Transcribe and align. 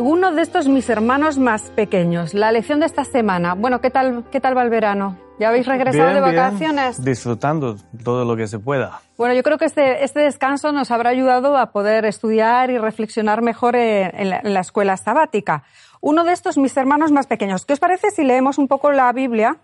Uno 0.00 0.32
de 0.32 0.42
estos 0.42 0.66
mis 0.66 0.88
hermanos 0.90 1.38
más 1.38 1.70
pequeños, 1.70 2.34
la 2.34 2.50
lección 2.50 2.80
de 2.80 2.86
esta 2.86 3.04
semana. 3.04 3.54
Bueno, 3.54 3.80
¿qué 3.80 3.90
tal, 3.90 4.24
qué 4.32 4.40
tal 4.40 4.56
va 4.56 4.64
el 4.64 4.70
verano? 4.70 5.16
¿Ya 5.38 5.48
habéis 5.48 5.66
regresado 5.66 6.12
de 6.12 6.20
vacaciones? 6.20 7.02
disfrutando 7.02 7.76
todo 8.02 8.24
lo 8.24 8.36
que 8.36 8.48
se 8.48 8.58
pueda. 8.58 9.02
Bueno, 9.16 9.34
yo 9.34 9.44
creo 9.44 9.56
que 9.56 9.66
este, 9.66 10.02
este 10.02 10.20
descanso 10.20 10.72
nos 10.72 10.90
habrá 10.90 11.10
ayudado 11.10 11.56
a 11.56 11.70
poder 11.70 12.06
estudiar 12.06 12.70
y 12.70 12.78
reflexionar 12.78 13.40
mejor 13.40 13.76
en, 13.76 14.30
la, 14.30 14.60
escuela 14.60 14.96
sabática. 14.96 15.62
Uno 16.00 16.24
de 16.24 16.32
estos 16.32 16.58
mis 16.58 16.76
hermanos 16.76 17.12
más 17.12 17.28
pequeños. 17.28 17.64
¿Qué 17.64 17.72
os 17.72 17.80
parece 17.80 18.10
si 18.10 18.24
leemos 18.24 18.58
un 18.58 18.66
poco 18.66 18.90
la 18.90 19.12
Biblia? 19.12 19.58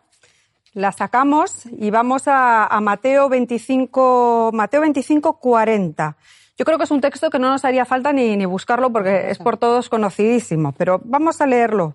La 0.75 0.92
sacamos 0.92 1.67
y 1.67 1.91
vamos 1.91 2.28
a, 2.28 2.67
a 2.67 2.81
Mateo 2.81 3.28
25, 3.28 4.50
Mateo 4.53 4.83
25, 4.83 5.41
40. 5.41 6.17
Yo 6.61 6.66
creo 6.66 6.77
que 6.77 6.84
es 6.84 6.91
un 6.91 7.00
texto 7.00 7.30
que 7.30 7.39
no 7.39 7.48
nos 7.48 7.64
haría 7.64 7.86
falta 7.86 8.12
ni, 8.12 8.36
ni 8.36 8.44
buscarlo 8.44 8.92
porque 8.92 9.30
es 9.30 9.39
por 9.39 9.56
todos 9.56 9.89
conocidísimo, 9.89 10.72
pero 10.72 11.00
vamos 11.03 11.41
a 11.41 11.47
leerlo. 11.47 11.94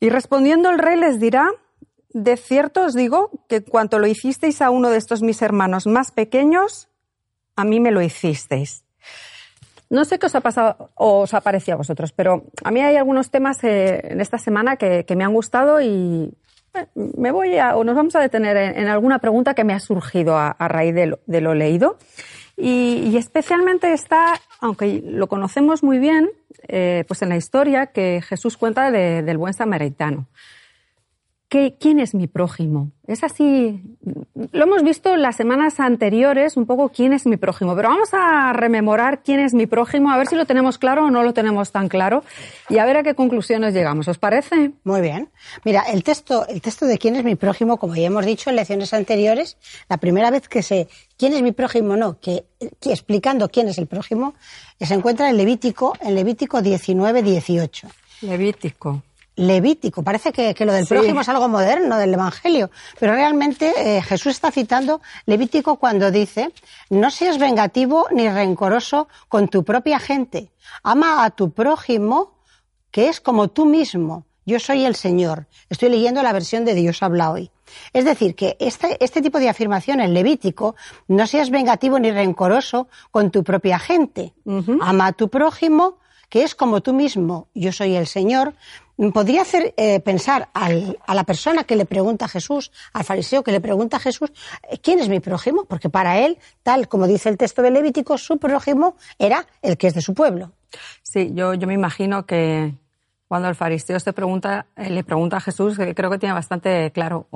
Y 0.00 0.10
respondiendo 0.10 0.68
el 0.68 0.78
rey 0.78 1.00
les 1.00 1.18
dirá, 1.18 1.50
de 2.10 2.36
cierto 2.36 2.84
os 2.84 2.92
digo 2.92 3.30
que 3.48 3.64
cuanto 3.64 3.98
lo 3.98 4.06
hicisteis 4.06 4.60
a 4.60 4.68
uno 4.68 4.90
de 4.90 4.98
estos 4.98 5.22
mis 5.22 5.40
hermanos 5.40 5.86
más 5.86 6.10
pequeños, 6.10 6.90
a 7.56 7.64
mí 7.64 7.80
me 7.80 7.90
lo 7.90 8.02
hicisteis. 8.02 8.84
No 9.88 10.04
sé 10.04 10.18
qué 10.18 10.26
os 10.26 10.34
ha 10.34 10.42
pasado 10.42 10.90
o 10.94 11.20
os 11.20 11.32
ha 11.32 11.40
parecido 11.40 11.76
a 11.76 11.78
vosotros, 11.78 12.12
pero 12.12 12.44
a 12.62 12.70
mí 12.70 12.82
hay 12.82 12.96
algunos 12.96 13.30
temas 13.30 13.64
eh, 13.64 14.08
en 14.10 14.20
esta 14.20 14.36
semana 14.36 14.76
que, 14.76 15.06
me 15.16 15.24
han 15.24 15.32
gustado 15.32 15.80
y 15.80 16.34
eh, 16.74 16.86
me 16.94 17.30
voy 17.30 17.56
a, 17.56 17.78
o 17.78 17.84
nos 17.84 17.96
vamos 17.96 18.14
a 18.14 18.20
detener 18.20 18.58
en, 18.58 18.88
alguna 18.88 19.20
pregunta 19.20 19.54
que 19.54 19.64
me 19.64 19.72
ha 19.72 19.80
surgido 19.80 20.36
a, 20.36 20.54
raíz 20.68 20.94
de 20.94 21.40
lo 21.40 21.54
leído. 21.54 21.96
Y, 22.56 23.16
especialmente 23.16 23.92
está, 23.92 24.40
aunque 24.60 25.02
lo 25.04 25.26
conocemos 25.26 25.82
muy 25.82 25.98
bien, 25.98 26.30
eh, 26.68 27.04
pues 27.08 27.22
en 27.22 27.30
la 27.30 27.36
historia 27.36 27.86
que 27.86 28.22
Jesús 28.22 28.56
cuenta 28.56 28.90
del 28.90 29.38
buen 29.38 29.54
samaritano. 29.54 30.28
¿Quién 31.78 32.00
es 32.00 32.14
mi 32.14 32.26
prójimo? 32.26 32.90
Es 33.06 33.22
así, 33.22 33.80
lo 34.52 34.64
hemos 34.64 34.82
visto 34.82 35.14
en 35.14 35.22
las 35.22 35.36
semanas 35.36 35.78
anteriores, 35.78 36.56
un 36.56 36.66
poco 36.66 36.88
quién 36.88 37.12
es 37.12 37.26
mi 37.26 37.36
prójimo, 37.36 37.76
pero 37.76 37.90
vamos 37.90 38.08
a 38.12 38.52
rememorar 38.52 39.22
quién 39.22 39.40
es 39.40 39.54
mi 39.54 39.66
prójimo, 39.66 40.10
a 40.10 40.16
ver 40.16 40.26
si 40.26 40.36
lo 40.36 40.46
tenemos 40.46 40.78
claro 40.78 41.04
o 41.04 41.10
no 41.10 41.22
lo 41.22 41.32
tenemos 41.32 41.70
tan 41.70 41.88
claro 41.88 42.24
y 42.68 42.78
a 42.78 42.84
ver 42.84 42.96
a 42.96 43.02
qué 43.02 43.14
conclusiones 43.14 43.74
llegamos. 43.74 44.08
¿Os 44.08 44.18
parece? 44.18 44.72
Muy 44.84 45.00
bien. 45.00 45.28
Mira, 45.64 45.82
el 45.92 46.02
texto, 46.02 46.46
el 46.48 46.60
texto 46.60 46.86
de 46.86 46.98
quién 46.98 47.14
es 47.14 47.24
mi 47.24 47.36
prójimo, 47.36 47.76
como 47.76 47.94
ya 47.94 48.06
hemos 48.06 48.26
dicho 48.26 48.50
en 48.50 48.56
lecciones 48.56 48.92
anteriores, 48.92 49.56
la 49.88 49.98
primera 49.98 50.30
vez 50.30 50.48
que 50.48 50.62
se 50.62 50.88
quién 51.16 51.34
es 51.34 51.42
mi 51.42 51.52
prójimo, 51.52 51.96
no, 51.96 52.18
que, 52.18 52.46
explicando 52.82 53.48
quién 53.48 53.68
es 53.68 53.78
el 53.78 53.86
prójimo, 53.86 54.34
se 54.80 54.94
encuentra 54.94 55.28
en 55.28 55.36
Levítico, 55.36 55.92
en 56.00 56.14
Levítico 56.14 56.62
19, 56.62 57.22
18. 57.22 57.88
Levítico. 58.22 59.02
Levítico. 59.36 60.02
Parece 60.02 60.32
que, 60.32 60.64
lo 60.64 60.72
del 60.72 60.86
prójimo 60.86 61.20
es 61.20 61.28
algo 61.28 61.48
moderno 61.48 61.98
del 61.98 62.14
Evangelio, 62.14 62.70
pero 63.00 63.14
realmente 63.14 63.72
eh, 63.76 64.02
Jesús 64.02 64.32
está 64.32 64.50
citando 64.50 65.00
Levítico 65.26 65.76
cuando 65.76 66.10
dice, 66.10 66.52
no 66.90 67.10
seas 67.10 67.38
vengativo 67.38 68.06
ni 68.12 68.28
rencoroso 68.28 69.08
con 69.28 69.48
tu 69.48 69.64
propia 69.64 69.98
gente. 69.98 70.52
Ama 70.82 71.24
a 71.24 71.30
tu 71.30 71.50
prójimo, 71.50 72.38
que 72.90 73.08
es 73.08 73.20
como 73.20 73.48
tú 73.48 73.66
mismo. 73.66 74.24
Yo 74.46 74.60
soy 74.60 74.84
el 74.84 74.94
Señor. 74.94 75.46
Estoy 75.70 75.88
leyendo 75.88 76.22
la 76.22 76.32
versión 76.32 76.64
de 76.64 76.74
Dios 76.74 77.02
habla 77.02 77.30
hoy. 77.30 77.50
Es 77.92 78.04
decir, 78.04 78.34
que 78.34 78.56
este, 78.60 79.02
este 79.02 79.22
tipo 79.22 79.38
de 79.38 79.48
afirmación 79.48 80.00
en 80.00 80.14
Levítico, 80.14 80.76
no 81.08 81.26
seas 81.26 81.50
vengativo 81.50 81.98
ni 81.98 82.10
rencoroso 82.10 82.88
con 83.10 83.30
tu 83.30 83.42
propia 83.42 83.78
gente. 83.78 84.34
Ama 84.80 85.06
a 85.06 85.12
tu 85.12 85.28
prójimo, 85.28 85.98
que 86.28 86.42
es 86.42 86.54
como 86.54 86.82
tú 86.82 86.92
mismo, 86.92 87.48
yo 87.54 87.72
soy 87.72 87.94
el 87.94 88.06
Señor, 88.06 88.54
podría 89.12 89.42
hacer 89.42 89.74
eh, 89.76 90.00
pensar 90.00 90.48
a 90.52 91.14
la 91.14 91.24
persona 91.24 91.64
que 91.64 91.76
le 91.76 91.84
pregunta 91.84 92.26
a 92.26 92.28
Jesús, 92.28 92.70
al 92.92 93.04
fariseo 93.04 93.42
que 93.42 93.52
le 93.52 93.60
pregunta 93.60 93.96
a 93.96 94.00
Jesús, 94.00 94.32
eh, 94.70 94.78
¿quién 94.78 94.98
es 95.00 95.08
mi 95.08 95.20
prójimo? 95.20 95.64
Porque 95.64 95.88
para 95.88 96.18
él, 96.18 96.38
tal 96.62 96.88
como 96.88 97.06
dice 97.06 97.28
el 97.28 97.36
texto 97.36 97.62
de 97.62 97.70
Levítico, 97.70 98.18
su 98.18 98.38
prójimo 98.38 98.96
era 99.18 99.46
el 99.62 99.76
que 99.76 99.88
es 99.88 99.94
de 99.94 100.02
su 100.02 100.14
pueblo. 100.14 100.52
Sí, 101.02 101.30
yo, 101.34 101.54
yo 101.54 101.66
me 101.66 101.74
imagino 101.74 102.26
que, 102.26 102.74
cuando 103.28 103.48
el 103.48 103.54
fariseo 103.54 103.98
se 104.00 104.12
pregunta, 104.12 104.66
eh, 104.76 104.90
le 104.90 105.04
pregunta 105.04 105.38
a 105.38 105.40
Jesús, 105.40 105.76
creo 105.76 106.10
que 106.10 106.18
tiene 106.18 106.34
bastante 106.34 106.90
claro, 106.92 107.26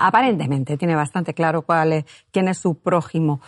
aparentemente 0.00 0.76
tiene 0.76 0.94
bastante 0.94 1.34
claro 1.34 1.62
cuál 1.62 1.92
es, 1.92 2.04
quién 2.32 2.48
es 2.48 2.58
su 2.58 2.74
prójimo. 2.74 3.40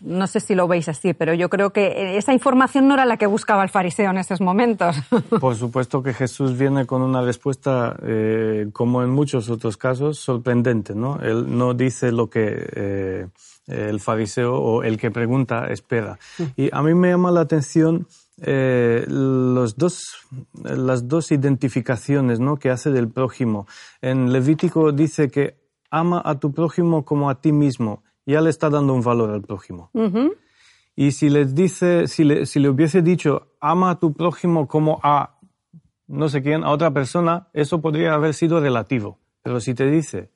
No, 0.00 0.26
sé 0.26 0.40
si 0.40 0.54
lo 0.54 0.68
veis 0.68 0.88
así, 0.88 1.14
pero 1.14 1.34
yo 1.34 1.48
creo 1.48 1.70
que 1.70 2.16
esa 2.18 2.32
información 2.32 2.88
no 2.88 2.94
era 2.94 3.04
la 3.04 3.16
que 3.16 3.26
buscaba 3.26 3.62
el 3.62 3.68
fariseo 3.68 4.10
en 4.10 4.18
esos 4.18 4.40
momentos. 4.40 4.96
Por 5.40 5.54
supuesto 5.54 6.02
que 6.02 6.12
Jesús 6.12 6.58
viene 6.58 6.86
con 6.86 7.02
una 7.02 7.22
respuesta, 7.22 7.96
eh, 8.02 8.68
como 8.72 9.02
en 9.02 9.10
muchos 9.10 9.48
otros 9.48 9.76
casos, 9.76 10.18
sorprendente, 10.18 10.94
¿no? 10.94 11.20
Él 11.20 11.56
no 11.56 11.74
dice 11.74 12.12
lo 12.12 12.28
que 12.28 12.68
eh, 12.74 13.26
el 13.66 14.00
fariseo 14.00 14.54
o 14.54 14.82
el 14.82 14.98
que 14.98 15.10
pregunta 15.10 15.66
espera. 15.68 16.18
Y 16.56 16.68
a 16.72 16.82
mí 16.82 16.94
me 16.94 17.10
llama 17.10 17.30
la 17.30 17.40
atención 17.40 18.06
eh, 18.42 19.04
los 19.08 19.76
dos, 19.76 20.14
las 20.62 21.08
dos 21.08 21.32
identificaciones 21.32 22.40
¿no? 22.40 22.56
que 22.56 22.70
hace 22.70 22.90
del 22.90 23.08
prójimo. 23.08 23.66
En 24.00 24.32
Levítico 24.32 24.92
dice 24.92 25.30
que 25.30 25.56
ama 25.90 26.22
a 26.24 26.38
tu 26.38 26.52
prójimo 26.52 27.04
como 27.04 27.30
a 27.30 27.40
ti 27.40 27.52
mismo. 27.52 28.02
Ya 28.26 28.40
le 28.40 28.50
está 28.50 28.70
dando 28.70 28.92
un 28.92 29.02
valor 29.02 29.30
al 29.30 29.42
prójimo. 29.42 29.90
Y 30.96 31.12
si 31.12 31.28
le 31.28 31.44
dice, 31.44 32.08
si 32.08 32.24
le, 32.24 32.46
si 32.46 32.58
le 32.58 32.68
hubiese 32.68 33.02
dicho 33.02 33.52
ama 33.60 33.90
a 33.90 33.98
tu 33.98 34.12
prójimo 34.12 34.66
como 34.66 35.00
a 35.02 35.38
no 36.08 36.28
sé 36.28 36.40
quién, 36.42 36.62
a 36.62 36.70
otra 36.70 36.92
persona, 36.92 37.48
eso 37.52 37.80
podría 37.80 38.14
haber 38.14 38.34
sido 38.34 38.60
relativo. 38.60 39.18
Pero 39.42 39.60
si 39.60 39.74
te 39.74 39.90
dice 39.90 40.30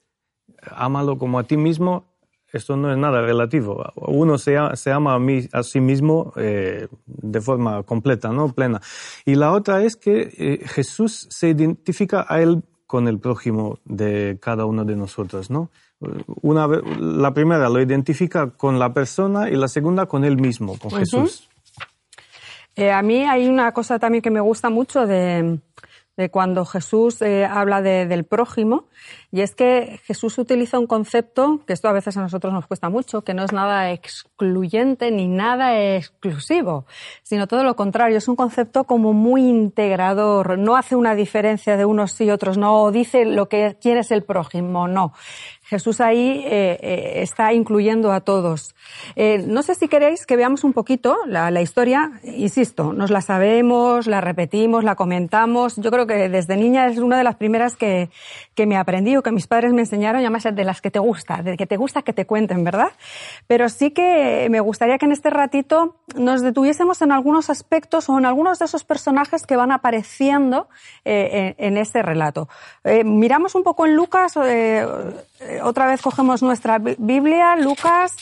ámalo 0.71 1.19
como 1.19 1.39
a 1.39 1.45
ti 1.45 1.57
mismo, 1.57 2.10
esto 2.53 2.77
no 2.77 2.91
es 2.91 2.99
nada 2.99 3.21
relativo. 3.23 3.85
Uno 3.97 4.39
se, 4.39 4.57
ama 4.57 5.19
a, 5.53 5.63
sí 5.63 5.81
mismo 5.81 6.33
eh, 6.37 6.89
de 7.07 7.41
forma 7.41 7.83
completa, 7.85 8.31
¿no? 8.31 8.53
plena. 8.53 8.81
Y 9.25 9.37
la 9.37 9.53
otra 9.53 9.83
es 9.83 9.97
que 9.97 10.33
eh, 10.37 10.67
Jesús 10.67 11.27
se 11.31 11.49
identifica 11.49 12.27
a 12.29 12.41
él 12.41 12.63
con 12.87 13.07
el 13.07 13.21
prójimo 13.21 13.79
de 13.85 14.39
cada 14.41 14.65
uno 14.65 14.85
de 14.85 14.97
nosotros. 14.97 15.51
¿no? 15.51 15.71
Una, 16.43 16.67
la 16.67 17.33
primera 17.33 17.69
lo 17.69 17.81
identifica 17.81 18.51
con 18.51 18.79
la 18.79 18.93
persona 18.93 19.49
y 19.49 19.55
la 19.55 19.69
segunda 19.69 20.07
con 20.07 20.25
él 20.25 20.37
mismo, 20.37 20.77
con 20.79 20.91
Jesús. 20.91 21.49
Eh, 22.75 22.91
a 22.91 23.03
mí 23.03 23.23
hay 23.23 23.47
una 23.47 23.73
cosa 23.73 23.99
también 23.99 24.23
que 24.23 24.31
me 24.31 24.41
gusta 24.41 24.71
mucho 24.71 25.07
de, 25.07 25.61
cuando 26.31 26.65
Jesús 26.65 27.23
habla 27.23 27.81
del 27.81 28.25
prójimo 28.25 28.89
y 29.33 29.43
es 29.43 29.55
que 29.55 30.01
Jesús 30.05 30.39
utiliza 30.39 30.79
un 30.79 30.87
concepto, 30.87 31.61
que 31.67 31.73
esto 31.73 31.89
a 31.89 31.93
veces 31.93 32.17
a 32.17 32.23
nosotros 32.23 32.53
nos 32.53 32.67
cuesta 32.67 32.89
mucho, 32.89 33.23
que 33.23 33.35
no 33.35 33.45
es 33.45 33.53
nada 33.53 33.93
excluyente 33.93 35.11
ni 35.11 35.29
nada 35.29 35.79
exclusivo, 35.97 36.85
sino 37.23 37.47
todo 37.47 37.63
lo 37.63 37.77
contrario, 37.77 38.19
es 38.19 38.29
un 38.29 38.37
concepto 38.37 38.85
como 38.85 39.13
muy 39.13 39.43
integrador, 39.43 40.59
no 40.59 40.77
hace 40.77 40.97
una 40.97 41.15
diferencia 41.15 41.77
de 41.77 41.85
unos 41.85 42.21
y 42.21 42.31
otros, 42.31 42.59
no 42.59 42.91
dice 42.91 43.25
lo 43.25 43.49
que 43.49 43.77
quiere 43.81 44.01
es 44.01 44.11
el 44.11 44.25
prójimo, 44.25 44.89
no. 44.89 45.13
Jesús 45.71 46.01
ahí 46.01 46.43
eh, 46.47 46.79
eh, 46.83 47.23
está 47.23 47.53
incluyendo 47.53 48.11
a 48.13 48.23
todos. 48.23 48.75
Eh, 49.15 49.45
no 49.47 49.63
sé 49.63 49.77
si 49.77 49.87
queréis 49.87 50.27
que 50.27 50.35
veamos 50.35 50.65
un 50.65 50.73
poquito 50.73 51.17
la, 51.27 51.53
la, 51.53 51.63
historia. 51.63 52.11
Insisto, 52.25 52.93
nos 52.93 53.13
la 53.13 53.21
sabemos, 53.21 54.09
la 54.09 54.21
repetimos, 54.21 54.83
la 54.83 54.97
comentamos. 54.97 55.77
Yo 55.77 55.93
creo 55.93 56.09
que 56.09 56.29
desde 56.29 56.57
niña 56.57 56.89
es 56.89 56.99
una 56.99 57.17
de 57.19 57.23
las 57.23 57.37
primeras 57.37 57.77
que, 57.77 58.11
que 58.57 58.67
me 58.67 58.77
aprendí 58.77 59.17
que 59.23 59.33
mis 59.33 59.47
padres 59.47 59.73
me 59.73 59.83
enseñaron, 59.83 60.21
y 60.21 60.25
además 60.25 60.45
de 60.53 60.65
las 60.65 60.81
que 60.81 60.91
te 60.91 60.99
gusta, 60.99 61.43
de 61.43 61.57
que 61.57 61.67
te 61.67 61.77
gusta 61.77 62.03
que 62.03 62.13
te 62.13 62.27
cuenten, 62.27 62.65
¿verdad? 62.65 62.91
Pero 63.47 63.69
sí 63.69 63.91
que 63.91 64.49
me 64.51 64.61
gustaría 64.61 64.99
que 64.99 65.07
en 65.07 65.13
este 65.13 65.31
ratito 65.31 65.97
nos 66.15 66.43
detuviésemos 66.43 67.03
en 67.03 67.13
algunos 67.13 67.51
aspectos 67.51 68.09
o 68.09 68.19
en 68.19 68.27
algunos 68.27 68.59
de 68.59 68.65
esos 68.65 68.85
personajes 68.85 69.47
que 69.47 69.57
van 69.57 69.73
apareciendo 69.73 70.69
eh, 71.05 71.55
en, 71.59 71.77
este 71.77 72.03
relato. 72.03 72.49
Eh, 72.85 73.05
miramos 73.05 73.55
un 73.55 73.63
poco 73.63 73.87
en 73.87 73.97
Lucas, 73.97 74.35
eh, 74.37 74.87
otra 75.63 75.87
vez 75.87 76.03
cogemos 76.03 76.43
nuestra 76.43 76.79
Biblia, 76.79 77.57
Lucas, 77.57 78.17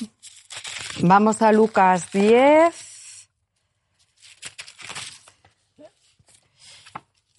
vamos 1.02 1.42
a 1.42 1.52
Lucas 1.52 2.10
10. 2.12 2.87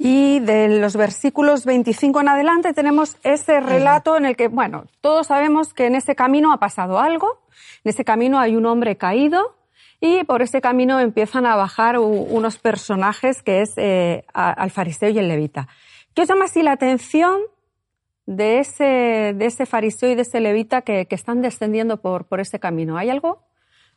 Y 0.01 0.39
de 0.39 0.79
los 0.79 0.95
versículos 0.95 1.65
25 1.65 2.21
en 2.21 2.29
adelante 2.29 2.73
tenemos 2.73 3.17
ese 3.23 3.59
relato 3.59 4.15
en 4.15 4.23
el 4.23 4.37
que, 4.37 4.47
bueno, 4.47 4.85
todos 5.01 5.27
sabemos 5.27 5.73
que 5.73 5.87
en 5.87 5.95
ese 5.95 6.15
camino 6.15 6.53
ha 6.53 6.57
pasado 6.57 6.99
algo, 6.99 7.41
en 7.83 7.89
ese 7.89 8.05
camino 8.05 8.39
hay 8.39 8.55
un 8.55 8.65
hombre 8.65 8.95
caído 8.95 9.57
y 9.99 10.23
por 10.23 10.41
ese 10.41 10.61
camino 10.61 11.01
empiezan 11.01 11.45
a 11.45 11.57
bajar 11.57 11.99
unos 11.99 12.57
personajes 12.59 13.43
que 13.43 13.59
es 13.59 13.73
eh, 13.75 14.23
al 14.33 14.71
fariseo 14.71 15.09
y 15.09 15.19
el 15.19 15.27
levita. 15.27 15.67
¿Qué 16.13 16.21
os 16.21 16.29
llama 16.29 16.45
así 16.45 16.63
la 16.63 16.71
atención 16.71 17.41
de 18.25 18.59
ese, 18.59 19.33
de 19.35 19.45
ese 19.45 19.65
fariseo 19.65 20.11
y 20.11 20.15
de 20.15 20.21
ese 20.21 20.39
levita 20.39 20.81
que, 20.81 21.07
que 21.07 21.15
están 21.15 21.41
descendiendo 21.41 21.97
por, 21.99 22.25
por 22.25 22.39
ese 22.39 22.57
camino? 22.57 22.97
¿Hay 22.97 23.09
algo? 23.09 23.48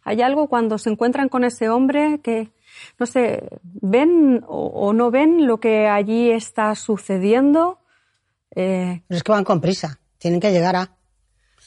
¿Hay 0.04 0.22
algo 0.22 0.48
cuando 0.48 0.78
se 0.78 0.90
encuentran 0.90 1.28
con 1.28 1.44
ese 1.44 1.68
hombre 1.68 2.20
que, 2.22 2.50
no 2.98 3.06
sé, 3.06 3.48
ven 3.62 4.44
o, 4.46 4.92
no 4.92 5.10
ven 5.10 5.46
lo 5.46 5.60
que 5.60 5.86
allí 5.88 6.30
está 6.30 6.74
sucediendo. 6.74 7.78
Eh, 8.54 9.02
es 9.08 9.22
que 9.22 9.32
van 9.32 9.44
con 9.44 9.60
prisa, 9.60 10.00
tienen 10.18 10.40
que 10.40 10.50
llegar 10.50 10.76
a. 10.76 10.90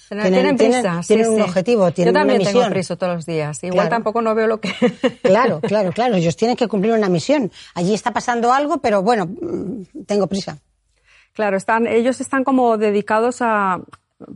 Tienen, 0.08 0.56
prisa, 0.56 1.02
tienen, 1.08 1.30
un 1.30 1.42
objetivo, 1.42 1.92
tienen 1.92 2.14
Yo 2.14 2.20
también 2.20 2.42
una 2.42 2.48
misión. 2.48 2.64
tengo 2.64 2.74
prisa 2.74 2.96
todos 2.96 3.16
los 3.16 3.26
días. 3.26 3.64
Igual 3.64 3.90
tampoco 3.90 4.22
no 4.22 4.36
veo 4.36 4.46
lo 4.46 4.62
que. 4.62 4.72
claro, 5.24 5.62
claro, 5.62 5.92
claro. 5.92 6.16
Ellos 6.16 6.36
tienen 6.36 6.56
que 6.56 6.68
cumplir 6.68 6.94
una 6.94 7.10
misión. 7.10 7.52
Allí 7.74 7.94
está 7.96 8.14
pasando 8.14 8.54
algo, 8.54 8.78
pero 8.78 9.02
bueno, 9.02 9.26
mm, 9.26 10.04
tengo 10.06 10.28
prisa. 10.28 10.60
Claro, 11.34 11.58
están, 11.58 11.88
ellos 11.88 12.22
están 12.22 12.44
como 12.44 12.78
dedicados 12.78 13.42
a, 13.42 13.81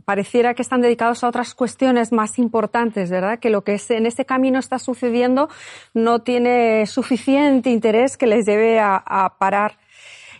pareciera 0.04 0.54
que 0.54 0.62
están 0.62 0.80
dedicados 0.80 1.24
a 1.24 1.28
otras 1.28 1.54
cuestiones 1.54 2.12
más 2.12 2.38
importantes, 2.38 3.10
¿verdad? 3.10 3.38
Que 3.38 3.50
lo 3.50 3.62
que 3.62 3.80
en 3.88 4.06
ese 4.06 4.24
camino 4.24 4.58
está 4.58 4.78
sucediendo 4.78 5.48
no 5.94 6.20
tiene 6.22 6.86
suficiente 6.86 7.70
interés 7.70 8.16
que 8.16 8.26
les 8.26 8.46
lleve 8.46 8.80
a, 8.80 9.34
parar. 9.38 9.78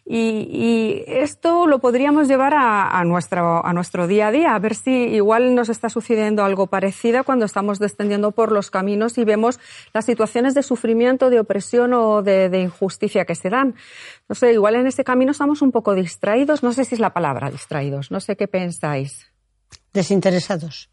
Y, 0.06 1.04
esto 1.06 1.66
lo 1.68 1.78
podríamos 1.78 2.26
llevar 2.26 2.52
a, 2.56 3.04
nuestro, 3.04 3.64
a 3.64 3.72
nuestro 3.72 4.08
día 4.08 4.28
a 4.28 4.32
día, 4.32 4.54
a 4.54 4.58
ver 4.58 4.74
si 4.74 4.90
igual 4.90 5.54
nos 5.54 5.68
está 5.68 5.88
sucediendo 5.88 6.42
algo 6.42 6.66
parecido 6.66 7.22
cuando 7.22 7.44
estamos 7.44 7.78
descendiendo 7.78 8.32
por 8.32 8.50
los 8.50 8.70
caminos 8.70 9.18
y 9.18 9.24
vemos 9.24 9.60
las 9.94 10.06
situaciones 10.06 10.54
de 10.54 10.64
sufrimiento, 10.64 11.30
de 11.30 11.38
opresión 11.38 11.92
o 11.92 12.22
de, 12.22 12.48
de 12.48 12.60
injusticia 12.60 13.24
que 13.24 13.36
se 13.36 13.50
dan. 13.50 13.76
No 14.28 14.34
sé, 14.34 14.52
igual 14.52 14.74
en 14.74 14.88
ese 14.88 15.04
camino 15.04 15.30
estamos 15.30 15.62
un 15.62 15.70
poco 15.70 15.94
distraídos, 15.94 16.62
no 16.62 16.72
sé 16.72 16.84
si 16.84 16.96
es 16.96 17.00
la 17.00 17.12
palabra 17.12 17.50
distraídos, 17.50 18.10
no 18.10 18.20
sé 18.20 18.36
qué 18.36 18.48
pensáis. 18.48 19.30
Desinteresados. 19.92 20.90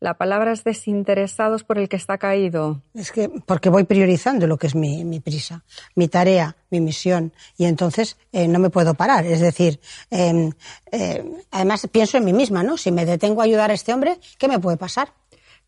La 0.00 0.14
palabra 0.14 0.52
es 0.52 0.64
desinteresados 0.64 1.62
por 1.62 1.78
el 1.78 1.90
que 1.90 1.96
está 1.96 2.16
caído. 2.16 2.80
Es 2.94 3.12
que 3.12 3.28
porque 3.28 3.68
voy 3.68 3.84
priorizando 3.84 4.46
lo 4.46 4.56
que 4.56 4.66
es 4.66 4.74
mi, 4.74 5.20
prisa, 5.20 5.62
mi 5.94 6.08
tarea, 6.08 6.56
mi 6.70 6.80
misión, 6.80 7.34
y 7.58 7.66
entonces 7.66 8.16
eh, 8.32 8.48
no 8.48 8.58
me 8.58 8.70
puedo 8.70 8.94
parar. 8.94 9.26
Es 9.26 9.40
decir, 9.40 9.78
em, 10.10 10.52
eh, 10.90 11.22
además 11.50 11.86
pienso 11.92 12.16
en 12.16 12.24
mí 12.24 12.32
misma, 12.32 12.62
¿no? 12.62 12.78
Si 12.78 12.90
me 12.90 13.04
detengo 13.04 13.42
a 13.42 13.44
ayudar 13.44 13.70
a 13.70 13.74
este 13.74 13.92
hombre, 13.92 14.18
¿qué 14.38 14.48
me 14.48 14.58
puede 14.58 14.78
pasar? 14.78 15.12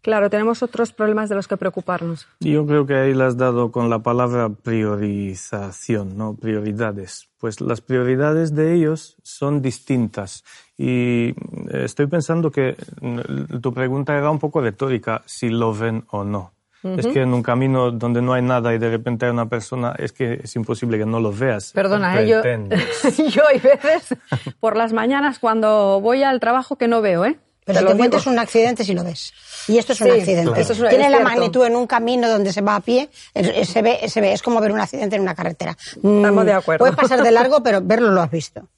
Claro, 0.02 0.28
tenemos 0.30 0.64
otros 0.64 0.92
problemas 0.92 1.28
de 1.28 1.36
los 1.36 1.46
que 1.46 1.56
preocuparnos. 1.56 2.26
Yo 2.40 2.66
creo 2.66 2.86
que 2.86 2.94
ahí 2.96 3.14
le 3.14 3.22
has 3.22 3.36
dado 3.36 3.70
con 3.70 3.88
la 3.88 4.00
palabra 4.00 4.48
priorización, 4.48 6.16
¿no? 6.18 6.34
Prioridades. 6.34 7.28
Pues 7.38 7.60
las 7.60 7.80
prioridades 7.80 8.52
de 8.54 8.74
ellos 8.74 9.16
son 9.22 9.62
distintas. 9.62 10.42
Y 10.76 11.28
eh, 11.28 11.84
estoy 11.84 12.08
pensando 12.08 12.50
que 12.50 12.76
mm, 13.00 13.60
tu 13.60 13.72
pregunta 13.72 14.16
era 14.18 14.28
un 14.30 14.40
poco 14.40 14.60
retórica, 14.60 15.22
si 15.24 15.48
lo 15.48 15.72
ven 15.72 16.04
o 16.10 16.24
no. 16.24 16.52
Es 16.82 17.06
que 17.06 17.20
en 17.20 17.32
un 17.32 17.44
camino 17.44 17.92
donde 17.92 18.20
no 18.20 18.32
hay 18.32 18.42
nada 18.42 18.74
y 18.74 18.78
de 18.78 18.90
repente 18.90 19.24
hay 19.26 19.30
una 19.30 19.48
persona, 19.48 19.94
es 19.98 20.10
que 20.10 20.40
es 20.42 20.56
imposible 20.56 20.98
que 20.98 21.06
no 21.06 21.20
lo 21.20 21.32
veas. 21.32 21.70
Perdona, 21.70 22.20
¿eh? 22.20 22.26
yo, 22.26 22.42
yo 23.28 23.46
hay 23.46 23.60
veces 23.60 24.18
por 24.58 24.76
las 24.76 24.92
mañanas 24.92 25.38
cuando 25.38 26.00
voy 26.00 26.24
al 26.24 26.40
trabajo 26.40 26.74
que 26.74 26.88
no 26.88 27.00
veo, 27.00 27.24
¿eh? 27.24 27.38
Pero 27.64 27.78
si 27.78 27.86
te 27.86 27.92
encuentras 27.92 28.26
un 28.26 28.38
accidente, 28.38 28.84
si 28.84 28.94
lo 28.94 29.04
ves. 29.04 29.32
Y 29.68 29.78
esto 29.78 29.92
es 29.92 30.00
un 30.00 30.10
accidente. 30.10 30.64
Tiene 30.88 31.10
la 31.10 31.20
magnitud 31.20 31.64
en 31.64 31.76
un 31.76 31.86
camino 31.86 32.28
donde 32.28 32.52
se 32.52 32.60
va 32.60 32.76
a 32.76 32.80
pie, 32.80 33.08
se 33.34 33.82
ve, 33.82 34.08
se 34.08 34.20
ve, 34.20 34.32
es 34.32 34.42
como 34.42 34.60
ver 34.60 34.72
un 34.72 34.80
accidente 34.80 35.16
en 35.16 35.22
una 35.22 35.34
carretera. 35.34 35.76
Estamos 35.94 36.44
de 36.44 36.52
acuerdo. 36.52 36.84
Puede 36.84 36.96
pasar 36.96 37.22
de 37.22 37.30
largo, 37.30 37.62
pero 37.62 37.80
verlo 37.82 38.10
lo 38.10 38.20
has 38.20 38.30
visto. 38.30 38.68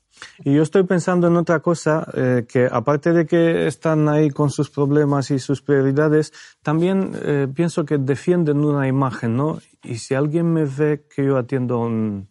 Y 0.44 0.54
yo 0.54 0.62
estoy 0.62 0.84
pensando 0.84 1.26
en 1.26 1.36
otra 1.36 1.60
cosa, 1.60 2.06
eh, 2.14 2.44
que 2.48 2.69
aparte 2.70 3.12
de 3.12 3.26
que 3.26 3.66
están 3.66 4.08
ahí 4.08 4.31
con 4.31 4.50
sus 4.50 4.70
problemas 4.70 5.31
y 5.31 5.38
sus 5.38 5.62
prioridades, 5.62 6.32
también 6.62 7.12
eh, 7.22 7.48
pienso 7.52 7.84
que 7.84 7.98
defienden 7.98 8.64
una 8.64 8.86
imagen, 8.88 9.36
¿no? 9.36 9.60
Y 9.82 9.98
si 9.98 10.14
alguien 10.14 10.52
me 10.52 10.64
ve 10.64 11.04
que 11.14 11.25
yo 11.25 11.36
atiendo 11.36 11.76
a 11.76 11.86
un, 11.86 12.28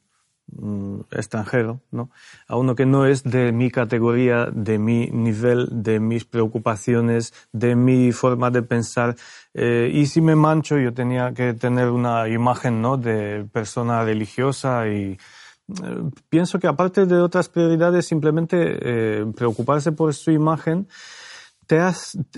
extranjero, 1.12 1.82
¿no? 1.92 2.10
A 2.48 2.56
uno 2.58 2.76
que 2.76 2.86
no 2.86 3.06
es 3.06 3.24
de 3.24 3.52
mi 3.52 3.72
categoría, 3.72 4.48
de 4.52 4.80
mi 4.80 5.08
nivel, 5.08 5.68
de 5.72 6.00
mis 6.00 6.26
preocupaciones, 6.26 7.34
de 7.52 7.76
mi 7.76 8.12
forma 8.12 8.52
de 8.52 8.64
pensar. 8.64 9.16
Eh, 9.54 9.92
y 9.94 10.06
si 10.08 10.22
me 10.22 10.36
mancho, 10.36 10.78
yo 10.78 10.94
tenía 10.94 11.34
que 11.34 11.54
tener 11.54 11.90
una 11.90 12.28
imagen, 12.28 12.82
¿no? 12.82 12.98
De 12.98 13.46
persona 13.52 14.04
religiosa 14.04 14.88
y 14.88 15.18
eh, 15.70 16.10
pienso 16.30 16.60
que 16.60 16.68
aparte 16.68 17.06
de 17.06 17.16
otras 17.18 17.50
prioridades, 17.50 18.06
simplemente 18.06 18.58
eh, 18.60 19.26
preocuparse 19.36 19.92
por 19.92 20.14
su 20.14 20.32
imagen 20.32 20.88
te 21.68 21.80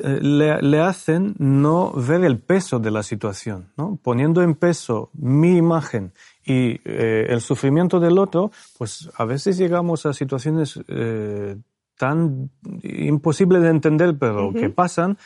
le, 0.01 0.79
hacen 0.81 1.35
no 1.37 1.91
ver 1.91 2.23
el 2.23 2.39
peso 2.39 2.79
de 2.79 2.91
la 2.91 3.03
situación, 3.03 3.71
¿no? 3.77 3.99
Poniendo 4.01 4.41
en 4.41 4.55
peso 4.55 5.09
mi 5.13 5.57
imagen 5.57 6.13
y 6.45 6.79
eh, 6.85 7.27
el 7.29 7.41
sufrimiento 7.41 7.99
del 7.99 8.17
otro, 8.17 8.51
pues 8.77 9.09
a 9.15 9.25
veces 9.25 9.57
llegamos 9.57 10.05
a 10.05 10.13
situaciones 10.13 10.79
eh, 10.87 11.57
tan 11.97 12.51
imposibles 12.83 13.61
de 13.61 13.69
entender, 13.69 14.17
pero 14.19 14.53
que 14.53 14.69
pasan, 14.69 15.17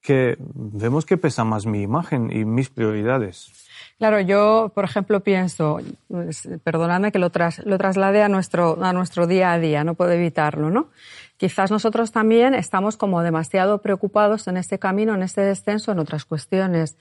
que 0.00 0.36
vemos 0.38 1.04
que 1.04 1.16
pesa 1.16 1.44
más 1.44 1.66
mi 1.66 1.82
imagen 1.82 2.30
y 2.30 2.44
mis 2.44 2.70
prioridades. 2.70 3.50
Claro, 3.98 4.20
yo, 4.20 4.70
por 4.76 4.84
ejemplo, 4.84 5.24
pienso, 5.24 5.80
pues, 6.06 6.48
perdonadme 6.62 7.10
que 7.10 7.18
lo, 7.18 7.30
tras, 7.30 7.58
lo 7.66 7.78
traslade 7.78 8.22
a 8.22 8.28
nuestro, 8.28 8.78
a 8.80 8.92
nuestro 8.92 9.26
día 9.26 9.52
a 9.52 9.58
día, 9.58 9.82
no 9.82 9.94
puedo 9.94 10.12
evitarlo, 10.12 10.70
¿no? 10.70 10.90
Quizás 11.36 11.72
nosotros 11.72 12.12
también 12.12 12.54
estamos 12.54 12.96
como 12.96 13.22
demasiado 13.22 13.82
preocupados 13.82 14.46
en 14.46 14.56
este 14.56 14.78
camino, 14.78 15.16
en 15.16 15.24
este 15.24 15.40
descenso, 15.40 15.90
en 15.90 15.98
otras 15.98 16.24
cuestiones, 16.24 16.96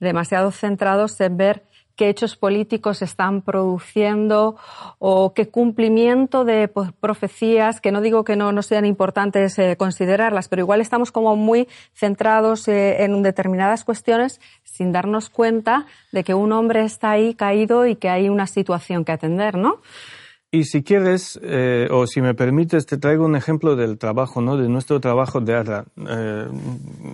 demasiado 0.00 0.50
centrados 0.50 1.20
en 1.20 1.36
ver 1.36 1.62
qué 2.00 2.08
hechos 2.08 2.34
políticos 2.34 3.02
están 3.02 3.42
produciendo 3.42 4.56
o 4.98 5.34
qué 5.34 5.50
cumplimiento 5.50 6.46
de 6.46 6.66
profecías, 6.68 7.82
que 7.82 7.92
no 7.92 8.00
digo 8.00 8.24
que 8.24 8.36
no, 8.36 8.52
no 8.52 8.62
sean 8.62 8.86
importantes 8.86 9.58
eh, 9.58 9.76
considerarlas, 9.76 10.48
pero 10.48 10.60
igual 10.60 10.80
estamos 10.80 11.12
como 11.12 11.36
muy 11.36 11.68
centrados 11.92 12.68
eh, 12.68 13.04
en 13.04 13.22
determinadas 13.22 13.84
cuestiones 13.84 14.40
sin 14.70 14.92
darnos 14.92 15.30
cuenta 15.30 15.86
de 16.12 16.24
que 16.24 16.34
un 16.34 16.52
hombre 16.52 16.84
está 16.84 17.10
ahí 17.10 17.34
caído 17.34 17.86
y 17.86 17.96
que 17.96 18.08
hay 18.08 18.28
una 18.28 18.46
situación 18.46 19.04
que 19.04 19.12
atender, 19.12 19.56
¿no? 19.56 19.80
Y 20.52 20.64
si 20.64 20.82
quieres, 20.82 21.38
eh, 21.44 21.86
o 21.92 22.08
si 22.08 22.20
me 22.20 22.34
permites, 22.34 22.84
te 22.84 22.98
traigo 22.98 23.24
un 23.24 23.36
ejemplo 23.36 23.76
del 23.76 23.98
trabajo, 23.98 24.40
¿no? 24.40 24.56
De 24.56 24.68
nuestro 24.68 24.98
trabajo 24.98 25.40
de 25.40 25.54
ARA. 25.54 25.84
Eh, 25.96 26.48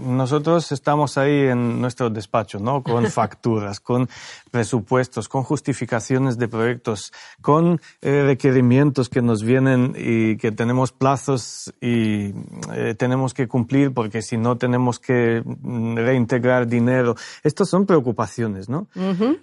nosotros 0.06 0.72
estamos 0.72 1.18
ahí 1.18 1.48
en 1.48 1.78
nuestro 1.82 2.08
despacho, 2.08 2.58
¿no? 2.58 2.82
Con 2.82 3.06
facturas, 3.10 3.78
con 3.78 4.08
presupuestos, 4.50 5.28
con 5.28 5.42
justificaciones 5.42 6.38
de 6.38 6.48
proyectos, 6.48 7.12
con 7.42 7.78
eh, 8.00 8.22
requerimientos 8.24 9.10
que 9.10 9.20
nos 9.20 9.42
vienen 9.42 9.94
y 9.94 10.38
que 10.38 10.50
tenemos 10.50 10.92
plazos 10.92 11.74
y 11.78 12.32
eh, 12.72 12.94
tenemos 12.96 13.34
que 13.34 13.48
cumplir 13.48 13.92
porque 13.92 14.22
si 14.22 14.38
no 14.38 14.56
tenemos 14.56 14.98
que 14.98 15.42
mm, 15.44 15.96
reintegrar 15.96 16.68
dinero. 16.68 17.16
Estas 17.42 17.68
son 17.68 17.84
preocupaciones, 17.84 18.70
¿no? 18.70 18.86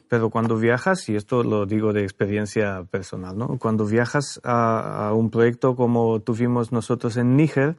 Pero 0.09 0.31
cuando 0.31 0.57
viajas, 0.57 1.07
y 1.09 1.15
esto 1.15 1.43
lo 1.43 1.67
digo 1.67 1.93
de 1.93 2.01
experiencia 2.01 2.83
personal, 2.89 3.37
¿no? 3.37 3.59
Cuando 3.59 3.82
viajas 3.89 4.39
a, 4.43 5.11
un 5.13 5.29
proyecto 5.29 5.75
como 5.75 6.21
tuvimos 6.21 6.71
nosotros 6.71 7.17
en 7.17 7.35
Níger 7.35 7.77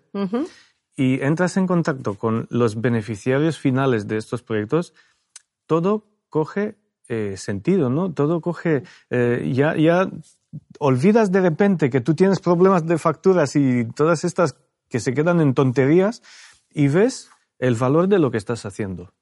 y 0.96 1.20
entras 1.22 1.56
en 1.56 1.66
contacto 1.66 2.14
con 2.14 2.46
los 2.50 2.80
beneficiarios 2.80 3.58
finales 3.58 4.06
de 4.06 4.16
estos 4.16 4.42
proyectos, 4.42 4.94
todo 5.66 6.06
coge 6.28 6.76
eh, 7.08 7.36
sentido, 7.36 7.90
¿no? 7.90 8.12
Todo 8.12 8.40
coge, 8.40 8.82
eh, 9.10 9.52
ya, 9.54 9.76
ya 9.76 10.10
olvidas 10.78 11.30
de 11.32 11.40
repente 11.40 11.90
que 11.90 12.00
tú 12.00 12.14
tienes 12.14 12.40
problemas 12.40 12.86
de 12.86 12.98
facturas 12.98 13.56
y 13.56 13.84
todas 13.84 14.24
estas 14.24 14.56
que 14.88 15.00
se 15.00 15.12
quedan 15.12 15.40
en 15.40 15.54
tonterías 15.54 16.22
y 16.70 16.88
ves 16.88 17.30
el 17.58 17.74
valor 17.74 18.08
de 18.08 18.18
lo 18.18 18.30
que 18.30 18.38
estás 18.38 18.64
haciendo. 18.64 19.12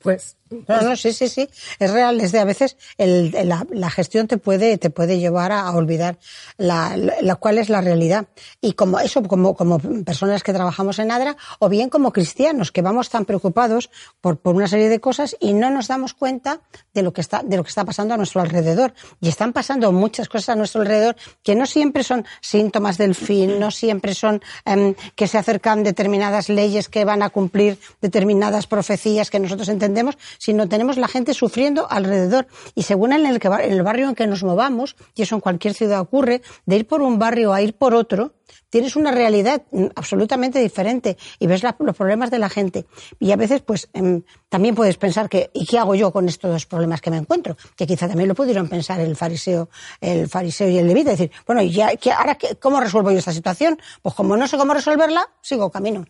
Pues, 0.00 0.36
no, 0.68 0.80
no, 0.82 0.96
sí, 0.96 1.12
sí, 1.12 1.28
sí, 1.28 1.48
es 1.78 1.90
real. 1.90 2.18
Desde 2.18 2.38
a 2.38 2.44
veces 2.44 2.76
la, 2.98 3.90
gestión 3.90 4.26
te 4.26 4.38
puede, 4.38 4.78
te 4.78 4.90
puede 4.90 5.18
llevar 5.18 5.52
a, 5.52 5.70
olvidar 5.72 6.18
la, 6.56 6.96
la, 6.96 7.36
cuál 7.36 7.58
es 7.58 7.68
la 7.68 7.80
realidad. 7.80 8.26
Y 8.60 8.74
como 8.74 9.00
eso, 9.00 9.22
como, 9.22 9.54
como 9.54 9.78
personas 10.04 10.42
que 10.42 10.52
trabajamos 10.52 10.98
en 10.98 11.10
ADRA, 11.10 11.36
o 11.58 11.68
bien 11.68 11.88
como 11.88 12.12
cristianos, 12.12 12.72
que 12.72 12.82
vamos 12.82 13.10
tan 13.10 13.24
preocupados 13.24 13.90
por, 14.20 14.38
por 14.38 14.54
una 14.54 14.68
serie 14.68 14.88
de 14.88 15.00
cosas 15.00 15.36
y 15.40 15.52
no 15.52 15.70
nos 15.70 15.88
damos 15.88 16.14
cuenta 16.14 16.60
de 16.94 17.02
lo 17.02 17.12
que 17.12 17.20
está, 17.20 17.42
de 17.42 17.56
lo 17.56 17.64
que 17.64 17.70
está 17.70 17.84
pasando 17.84 18.14
a 18.14 18.16
nuestro 18.16 18.40
alrededor. 18.40 18.94
Y 19.20 19.28
están 19.28 19.52
pasando 19.52 19.92
muchas 19.92 20.28
cosas 20.28 20.50
a 20.50 20.56
nuestro 20.56 20.82
alrededor 20.82 21.16
que 21.42 21.54
no 21.54 21.66
siempre 21.66 22.04
son 22.04 22.24
síntomas 22.40 22.98
del 22.98 23.14
fin, 23.14 23.58
no 23.58 23.70
siempre 23.70 24.14
son 24.14 24.42
em, 24.64 24.94
que 25.14 25.26
se 25.26 25.38
acercan 25.38 25.82
determinadas 25.82 26.48
leyes 26.48 26.88
que 26.88 27.04
van 27.04 27.22
a 27.22 27.30
cumplir 27.30 27.78
determinadas 28.00 28.66
profecías 28.66 29.30
que 29.30 29.38
nosotros 29.38 29.68
entendemos, 29.68 30.18
sino 30.42 30.68
tenemos 30.68 30.96
la 30.96 31.06
gente 31.06 31.34
sufriendo 31.34 31.86
alrededor. 31.88 32.48
Y 32.74 32.82
según 32.82 33.12
en 33.12 33.26
el, 33.26 33.38
que, 33.38 33.46
en 33.46 33.72
el 33.72 33.84
barrio 33.84 34.08
en 34.08 34.16
que 34.16 34.26
nos 34.26 34.42
movamos, 34.42 34.96
y 35.14 35.22
eso 35.22 35.36
en 35.36 35.40
cualquier 35.40 35.72
ciudad 35.72 36.00
ocurre, 36.00 36.42
de 36.66 36.74
ir 36.74 36.88
por 36.88 37.00
un 37.00 37.16
barrio 37.16 37.52
a 37.52 37.62
ir 37.62 37.74
por 37.74 37.94
otro, 37.94 38.34
tienes 38.68 38.96
una 38.96 39.12
realidad 39.12 39.62
absolutamente 39.94 40.58
diferente 40.58 41.16
y 41.38 41.46
ves 41.46 41.62
los 41.62 41.96
problemas 41.96 42.32
de 42.32 42.40
la 42.40 42.48
gente. 42.48 42.86
Y 43.20 43.30
a 43.30 43.36
veces, 43.36 43.62
pues, 43.62 43.88
em, 43.92 44.22
también 44.48 44.74
puedes 44.74 44.96
pensar 44.96 45.28
que, 45.28 45.48
¿y 45.54 45.64
qué 45.64 45.78
hago 45.78 45.94
yo 45.94 46.10
con 46.10 46.28
estos 46.28 46.50
dos 46.50 46.66
problemas 46.66 47.00
que 47.00 47.12
me 47.12 47.18
encuentro? 47.18 47.56
Que 47.76 47.86
quizá 47.86 48.08
también 48.08 48.28
lo 48.28 48.34
pudieron 48.34 48.68
pensar 48.68 48.98
el 48.98 49.14
fariseo, 49.14 49.68
el 50.00 50.28
fariseo 50.28 50.68
y 50.68 50.76
el 50.76 50.88
levita. 50.88 51.10
Decir, 51.10 51.30
bueno, 51.46 51.62
¿y 51.62 51.80
ahora 51.80 52.36
cómo 52.58 52.80
resuelvo 52.80 53.12
yo 53.12 53.18
esta 53.18 53.32
situación? 53.32 53.78
Pues 54.02 54.16
como 54.16 54.36
no 54.36 54.48
sé 54.48 54.58
cómo 54.58 54.74
resolverla, 54.74 55.28
sigo 55.40 55.70
camino. 55.70 56.04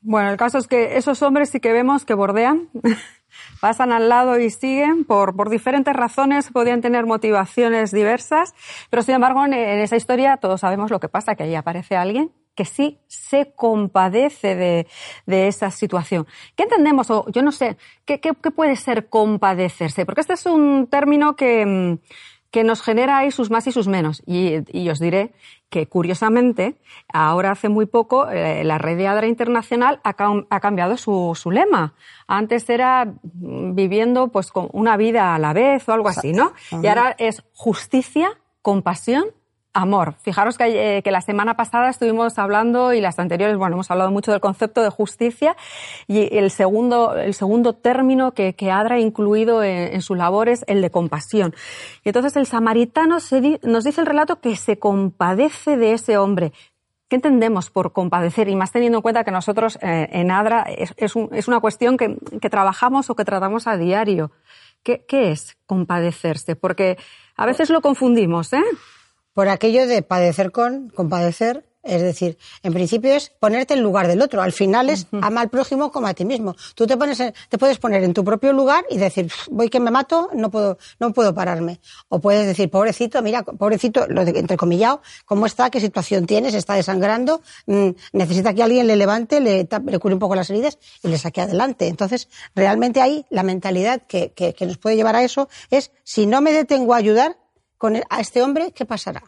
Bueno, 0.00 0.30
el 0.30 0.36
caso 0.36 0.58
es 0.58 0.68
que 0.68 0.96
esos 0.96 1.22
hombres 1.22 1.50
sí 1.50 1.60
que 1.60 1.72
vemos 1.72 2.04
que 2.04 2.14
bordean, 2.14 2.68
pasan 3.60 3.92
al 3.92 4.08
lado 4.08 4.38
y 4.38 4.50
siguen 4.50 5.04
por, 5.04 5.36
por 5.36 5.50
diferentes 5.50 5.94
razones, 5.94 6.50
podían 6.50 6.80
tener 6.80 7.06
motivaciones 7.06 7.90
diversas, 7.90 8.54
pero 8.90 9.02
sin 9.02 9.16
embargo 9.16 9.44
en, 9.44 9.54
esa 9.54 9.96
historia 9.96 10.36
todos 10.36 10.60
sabemos 10.60 10.90
lo 10.90 11.00
que 11.00 11.08
pasa, 11.08 11.34
que 11.34 11.44
ahí 11.44 11.54
aparece 11.54 11.96
alguien 11.96 12.32
que 12.54 12.64
sí 12.64 12.98
se 13.06 13.52
compadece 13.54 14.56
de, 14.56 14.88
de, 15.26 15.46
esa 15.46 15.70
situación. 15.70 16.26
¿Qué 16.56 16.64
entendemos? 16.64 17.08
O 17.08 17.24
yo 17.30 17.40
no 17.40 17.52
sé, 17.52 17.76
¿qué, 18.04 18.18
qué, 18.18 18.32
puede 18.34 18.74
ser 18.74 19.08
compadecerse? 19.08 20.04
Porque 20.04 20.22
este 20.22 20.32
es 20.32 20.44
un 20.44 20.88
término 20.88 21.36
que, 21.36 21.64
mm, 21.64 21.98
que 22.50 22.64
nos 22.64 22.82
genera 22.82 23.18
ahí 23.18 23.30
sus 23.30 23.50
más 23.50 23.66
y 23.66 23.72
sus 23.72 23.88
menos. 23.88 24.22
Y, 24.26 24.56
y 24.76 24.88
os 24.88 24.98
diré 24.98 25.32
que 25.68 25.86
curiosamente, 25.86 26.76
ahora 27.12 27.50
hace 27.50 27.68
muy 27.68 27.86
poco, 27.86 28.28
eh, 28.28 28.64
la 28.64 28.78
red 28.78 28.96
de 28.96 29.06
Adra 29.06 29.26
Internacional 29.26 30.00
ha, 30.02 30.14
ha 30.48 30.60
cambiado 30.60 30.96
su, 30.96 31.32
su, 31.34 31.50
lema. 31.50 31.94
Antes 32.26 32.68
era 32.70 33.12
viviendo 33.22 34.28
pues 34.28 34.50
con 34.50 34.68
una 34.72 34.96
vida 34.96 35.34
a 35.34 35.38
la 35.38 35.52
vez 35.52 35.88
o 35.88 35.92
algo 35.92 36.08
así, 36.08 36.32
¿no? 36.32 36.52
Y 36.82 36.86
ahora 36.86 37.14
es 37.18 37.44
justicia, 37.52 38.30
compasión 38.62 39.26
amor. 39.78 40.14
Fijaros 40.22 40.58
que, 40.58 40.98
eh, 40.98 41.02
que, 41.02 41.10
la 41.10 41.20
semana 41.20 41.54
pasada 41.54 41.88
estuvimos 41.88 42.38
hablando 42.38 42.92
y 42.92 43.00
las 43.00 43.18
anteriores, 43.18 43.56
bueno, 43.56 43.76
hemos 43.76 43.90
hablado 43.90 44.10
mucho 44.10 44.32
del 44.32 44.40
concepto 44.40 44.82
de 44.82 44.90
justicia 44.90 45.56
y 46.08 46.36
el 46.36 46.50
segundo, 46.50 47.16
el 47.16 47.32
segundo 47.32 47.74
término 47.74 48.32
que, 48.32 48.54
que 48.54 48.70
Adra 48.72 48.96
ha 48.96 49.00
incluido 49.00 49.62
en, 49.62 50.02
su 50.02 50.16
labor 50.16 50.48
es 50.48 50.64
el 50.66 50.82
de 50.82 50.90
compasión. 50.90 51.54
Y 52.04 52.08
entonces 52.08 52.36
el 52.36 52.46
samaritano 52.46 53.18
nos 53.62 53.84
dice 53.84 54.00
el 54.00 54.06
relato 54.06 54.40
que 54.40 54.56
se 54.56 54.78
compadece 54.78 55.76
de 55.76 55.92
ese 55.92 56.18
hombre. 56.18 56.52
¿Qué 57.08 57.16
entendemos 57.16 57.70
por 57.70 57.92
compadecer? 57.92 58.48
Y 58.48 58.56
más 58.56 58.72
teniendo 58.72 58.98
en 58.98 59.02
cuenta 59.02 59.24
que 59.24 59.30
nosotros 59.30 59.78
eh, 59.80 60.08
en 60.12 60.30
ADRA 60.30 60.62
es, 60.62 60.92
es, 60.96 61.16
un, 61.16 61.30
es, 61.32 61.48
una 61.48 61.60
cuestión 61.60 61.96
que, 61.96 62.18
que, 62.42 62.50
trabajamos 62.50 63.08
o 63.08 63.14
que 63.14 63.24
tratamos 63.24 63.66
a 63.66 63.78
diario. 63.78 64.30
¿Qué, 64.82 65.04
¿Qué 65.08 65.30
es 65.30 65.56
compadecerse? 65.66 66.54
Porque 66.54 66.98
a 67.36 67.46
veces 67.46 67.70
lo 67.70 67.80
confundimos, 67.80 68.52
¿eh? 68.52 68.62
Por 69.38 69.48
aquello 69.48 69.86
de 69.86 70.02
padecer 70.02 70.50
con, 70.50 70.90
compadecer, 70.90 71.64
es 71.84 72.02
decir, 72.02 72.38
en 72.64 72.72
principio 72.72 73.12
es 73.12 73.30
ponerte 73.38 73.74
en 73.74 73.84
lugar 73.84 74.08
del 74.08 74.20
otro. 74.20 74.42
Al 74.42 74.50
final 74.50 74.90
es 74.90 75.06
ama 75.12 75.42
al 75.42 75.48
prójimo 75.48 75.92
como 75.92 76.08
a 76.08 76.14
ti 76.14 76.24
mismo. 76.24 76.56
Tú 76.74 76.88
te 76.88 76.96
pones, 76.96 77.22
te 77.48 77.56
puedes 77.56 77.78
poner 77.78 78.02
en 78.02 78.14
tu 78.14 78.24
propio 78.24 78.52
lugar 78.52 78.84
y 78.90 78.98
decir, 78.98 79.30
voy 79.48 79.68
que 79.68 79.78
me 79.78 79.92
mato, 79.92 80.28
no 80.34 80.50
puedo, 80.50 80.76
no 80.98 81.12
puedo 81.12 81.36
pararme. 81.36 81.78
O 82.08 82.18
puedes 82.18 82.48
decir, 82.48 82.68
pobrecito, 82.68 83.22
mira, 83.22 83.44
pobrecito, 83.44 84.08
lo 84.08 84.24
de 84.24 84.36
entrecomillado, 84.40 85.02
¿cómo 85.24 85.46
está? 85.46 85.70
¿Qué 85.70 85.78
situación 85.78 86.26
tienes? 86.26 86.54
Está 86.54 86.74
desangrando, 86.74 87.40
mm, 87.66 87.90
necesita 88.14 88.52
que 88.54 88.64
alguien 88.64 88.88
le 88.88 88.96
levante, 88.96 89.40
le, 89.40 89.68
le 89.86 89.98
cure 90.00 90.14
un 90.14 90.20
poco 90.20 90.34
las 90.34 90.50
heridas 90.50 90.80
y 91.00 91.06
le 91.06 91.16
saque 91.16 91.42
adelante. 91.42 91.86
Entonces, 91.86 92.28
realmente 92.56 93.00
ahí 93.00 93.24
la 93.30 93.44
mentalidad 93.44 94.02
que, 94.02 94.32
que, 94.32 94.52
que 94.52 94.66
nos 94.66 94.78
puede 94.78 94.96
llevar 94.96 95.14
a 95.14 95.22
eso 95.22 95.48
es, 95.70 95.92
si 96.02 96.26
no 96.26 96.40
me 96.40 96.52
detengo 96.52 96.92
a 96.92 96.96
ayudar, 96.96 97.36
con 97.78 97.96
a 97.96 98.20
este 98.20 98.42
hombre, 98.42 98.72
¿qué 98.72 98.84
pasará? 98.84 99.22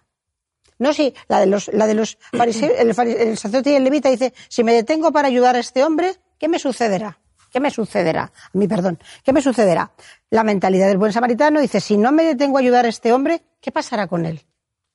No, 0.78 0.92
sí, 0.92 1.14
la 1.28 1.40
de 1.40 1.46
los, 1.46 1.68
la 1.72 1.86
de 1.86 1.94
los 1.94 2.18
fariseos, 2.32 2.72
el, 2.78 2.88
el 2.88 3.38
sacerdote 3.38 3.70
y 3.70 3.74
el 3.74 3.84
levita 3.84 4.08
dice, 4.10 4.32
si 4.48 4.64
me 4.64 4.72
detengo 4.72 5.12
para 5.12 5.28
ayudar 5.28 5.56
a 5.56 5.60
este 5.60 5.84
hombre, 5.84 6.16
¿qué 6.38 6.48
me 6.48 6.58
sucederá? 6.58 7.18
¿Qué 7.52 7.60
me 7.60 7.70
sucederá? 7.70 8.22
A 8.22 8.50
mí, 8.58 8.68
perdón. 8.68 8.98
¿Qué 9.24 9.32
me 9.32 9.42
sucederá? 9.42 9.90
La 10.30 10.44
mentalidad 10.44 10.88
del 10.88 10.98
buen 10.98 11.12
samaritano 11.12 11.60
dice, 11.60 11.80
si 11.80 11.96
no 11.96 12.12
me 12.12 12.22
detengo 12.22 12.56
a 12.56 12.60
ayudar 12.60 12.86
a 12.86 12.88
este 12.88 13.12
hombre, 13.12 13.42
¿qué 13.60 13.72
pasará 13.72 14.06
con 14.06 14.24
él? 14.24 14.40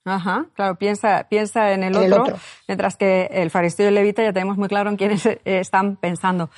Ajá, 0.08 0.46
claro, 0.54 0.76
piensa, 0.76 1.26
piensa 1.28 1.72
en 1.72 1.84
el, 1.84 1.96
otro, 1.96 2.38
mientras 2.68 2.96
que 2.96 3.26
el 3.32 3.50
fariseo 3.50 3.86
y 3.86 3.88
el 3.88 3.96
levita 3.96 4.22
ya 4.22 4.32
tenemos 4.32 4.56
muy 4.56 4.68
claro 4.68 4.92
en 4.92 4.98
quiénes 4.98 5.26
eh, 5.26 5.40
están 5.46 5.96
pensando. 5.96 6.52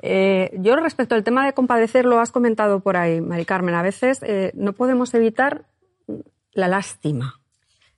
Eh, 0.00 0.50
yo 0.58 0.74
respecto 0.76 1.14
al 1.14 1.22
tema 1.22 1.44
de 1.44 1.52
compadecer, 1.52 2.06
lo 2.06 2.20
has 2.20 2.32
comentado 2.32 2.80
por 2.80 2.96
ahí, 2.96 3.20
Mari 3.20 3.44
Carmen, 3.44 3.74
a 3.74 3.82
veces 3.82 4.20
eh, 4.22 4.50
no 4.54 4.72
podemos 4.72 5.12
evitar 5.12 5.66
la 6.56 6.68
lástima. 6.68 7.40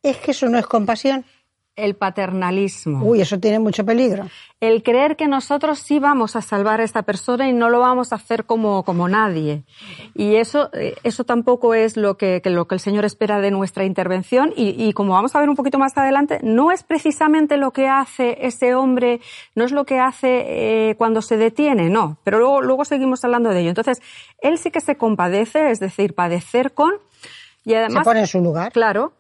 Es 0.03 0.19
que 0.19 0.33
eso 0.33 0.49
no 0.49 0.59
es 0.59 0.67
compasión. 0.67 1.25
El 1.77 1.95
paternalismo. 1.95 3.05
Uy, 3.05 3.21
eso 3.21 3.39
tiene 3.39 3.61
mucho 3.61 3.87
peligro. 3.87 4.27
El 4.59 4.83
creer 4.83 5.15
que 5.15 5.29
nosotros 5.29 5.79
sí 5.79 6.01
vamos 6.01 6.35
a 6.35 6.43
salvar 6.43 6.81
a 6.81 6.85
esta 6.85 7.03
persona 7.03 7.49
y 7.49 7.53
no 7.53 7.69
lo 7.69 7.79
vamos 7.79 8.13
a 8.13 8.17
hacer 8.17 8.47
como, 8.47 8.83
como 8.83 9.09
nadie. 9.09 9.63
Y 10.17 10.35
eso, 10.35 10.71
eh, 10.73 10.97
eso 11.05 11.23
tampoco 11.23 11.75
es 11.75 11.97
lo 11.97 12.17
que, 12.17 12.43
lo 12.47 12.67
que 12.67 12.75
el 12.75 12.81
Señor 12.81 13.05
espera 13.05 13.41
de 13.41 13.53
nuestra 13.53 13.85
intervención. 13.85 14.53
Y, 14.57 14.71
y, 14.71 14.93
como 14.93 15.13
vamos 15.13 15.37
a 15.37 15.39
ver 15.39 15.49
un 15.49 15.55
poquito 15.55 15.79
más 15.79 15.97
adelante, 15.97 16.41
no 16.43 16.73
es 16.73 16.83
precisamente 16.83 17.57
lo 17.57 17.71
que 17.71 17.87
hace 17.87 18.39
ese 18.41 18.75
hombre, 18.75 19.21
no 19.55 19.65
es 19.65 19.71
lo 19.71 19.85
que 19.85 20.01
hace 20.01 20.47
eh, 20.91 20.97
cuando 20.97 21.23
se 21.23 21.37
detiene, 21.37 21.91
no. 21.91 22.19
Pero 22.25 22.41
luego, 22.41 22.61
luego 22.61 22.85
seguimos 22.85 23.25
hablando 23.25 23.51
de 23.51 23.61
ello. 23.61 23.69
Entonces, 23.69 24.03
él 24.43 24.59
sí 24.59 24.73
que 24.73 24.81
se 24.81 24.97
compadece, 24.97 25.71
es 25.71 25.79
decir, 25.79 26.17
padecer 26.17 26.73
con 26.73 26.95
y 27.69 27.75
además, 27.75 28.03
se 28.03 28.05
pone 28.05 28.21
en 28.21 28.27
su 28.27 28.41
lugar. 28.41 28.73
Claro, 28.73 29.13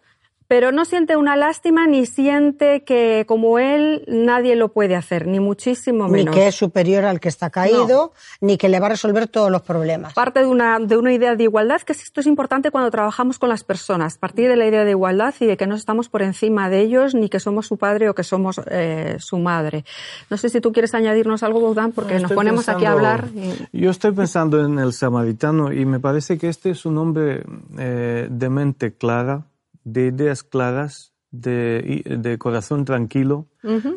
pero 0.49 0.73
no 0.73 0.87
siente 0.87 1.17
una 1.17 1.37
lástima 1.37 1.87
ni 1.87 2.07
siente 2.07 2.83
que 2.83 3.25
como 3.29 3.59
él 3.59 4.03
nadie 4.09 4.57
lo 4.57 4.73
puede 4.73 4.97
hacer, 4.97 5.27
ni 5.27 5.41
muchísimo 5.41 6.09
menos. 6.09 6.35
Ni 6.35 6.41
que 6.41 6.49
es 6.49 6.55
superior 6.55 7.05
al 7.05 7.21
que 7.21 7.29
está 7.29 7.51
caído, 7.51 8.13
ni 8.41 8.57
que 8.57 8.71
le 8.71 8.81
va 8.81 8.87
a 8.87 8.91
resolver 8.91 9.29
todos 9.29 9.51
los 9.51 9.61
problemas. 9.61 10.15
Parte 10.15 10.41
de 10.41 10.47
una, 10.47 10.79
de 10.79 10.97
una 10.97 11.13
idea 11.13 11.37
de 11.37 11.45
igualdad, 11.45 11.83
que 11.83 11.93
esto 11.93 12.21
es 12.21 12.27
importante 12.27 12.71
cuando 12.71 12.91
trabajamos 12.91 13.39
con 13.39 13.51
las 13.51 13.63
personas, 13.63 14.17
partir 14.17 14.49
de 14.49 14.57
la 14.57 14.67
idea 14.67 14.85
de 14.85 14.93
igualdad 14.93 15.35
y 15.39 15.45
de 15.45 15.59
que 15.59 15.67
no 15.67 15.75
estamos 15.75 16.09
por 16.09 16.23
encima 16.23 16.71
de 16.71 16.81
ellos, 16.81 17.15
ni 17.15 17.29
que 17.29 17.41
somos 17.41 17.67
su 17.67 17.77
padre 17.77 18.09
o 18.09 18.15
que 18.15 18.25
somos 18.25 18.59
eh, 18.71 19.17
su 19.19 19.39
madre. 19.39 19.85
No 20.31 20.39
sé 20.39 20.49
si 20.49 20.63
tú 20.63 20.73
quieres 20.73 20.95
añadirnos 20.95 21.43
algo, 21.43 21.61
Bogdan, 21.61 21.93
porque 21.93 22.19
nos 22.21 22.33
ponemos 22.33 22.71
aquí 22.71 22.87
a 22.87 22.93
hablar. 22.93 23.29
Yo 23.73 23.91
estoy 23.91 24.13
pensando 24.13 24.65
en 24.65 24.79
el 24.79 24.95
samaritano 24.95 25.73
y 25.73 25.85
me 25.85 26.01
parece 26.01 26.39
que 26.39 26.49
este 26.49 26.71
es 26.71 26.87
un 26.87 26.97
hombre 26.97 27.45
eh, 27.79 28.29
de 28.31 28.49
mente 28.49 28.95
clara, 28.95 29.45
de 29.93 30.07
ideas 30.09 30.43
claras, 30.43 31.13
de, 31.31 32.03
de 32.05 32.39
corazón 32.39 32.85
tranquilo, 32.85 33.47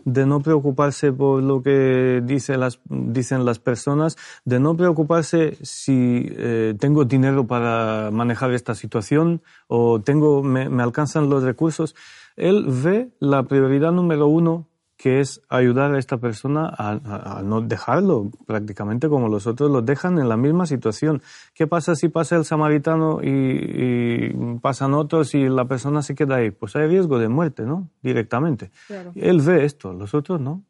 de 0.03 0.25
no 0.25 0.41
preocuparse 0.41 1.13
por 1.13 1.41
lo 1.41 1.61
que 1.61 2.21
dice 2.25 2.57
las, 2.57 2.81
dicen 2.89 3.45
las 3.45 3.59
personas, 3.59 4.17
de 4.43 4.59
no 4.59 4.75
preocuparse 4.75 5.57
si 5.61 6.27
eh, 6.29 6.75
tengo 6.77 7.05
dinero 7.05 7.47
para 7.47 8.09
manejar 8.11 8.51
esta 8.51 8.75
situación 8.75 9.41
o 9.67 10.01
tengo, 10.01 10.43
me, 10.43 10.67
me 10.67 10.83
alcanzan 10.83 11.29
los 11.29 11.43
recursos. 11.43 11.95
Él 12.35 12.65
ve 12.67 13.11
la 13.19 13.43
prioridad 13.43 13.91
número 13.91 14.27
uno 14.27 14.67
que 15.01 15.19
es 15.19 15.41
ayudar 15.49 15.95
a 15.95 15.97
esta 15.97 16.17
persona 16.17 16.71
a, 16.77 17.41
no 17.43 17.61
dejarlo 17.61 18.29
prácticamente 18.45 19.09
como 19.09 19.29
los 19.29 19.47
otros 19.47 19.71
lo 19.71 19.81
dejan 19.81 20.19
en 20.19 20.29
la 20.29 20.37
misma 20.37 20.67
situación. 20.67 21.23
¿Qué 21.55 21.65
pasa 21.65 21.95
si 21.95 22.07
pasa 22.07 22.35
el 22.35 22.45
samaritano 22.45 23.19
y, 23.23 24.31
pasan 24.61 24.93
otros 24.93 25.33
y 25.33 25.49
la 25.49 25.65
persona 25.65 26.03
se 26.03 26.13
queda 26.13 26.35
ahí? 26.35 26.51
Pues 26.51 26.75
hay 26.75 26.87
riesgo 26.87 27.17
de 27.17 27.29
muerte, 27.29 27.63
¿no? 27.63 27.89
Directamente. 28.03 28.69
Él 29.15 29.41
ve 29.41 29.65
esto, 29.65 29.91
los 29.91 30.13
otros 30.13 30.39
no. 30.39 30.61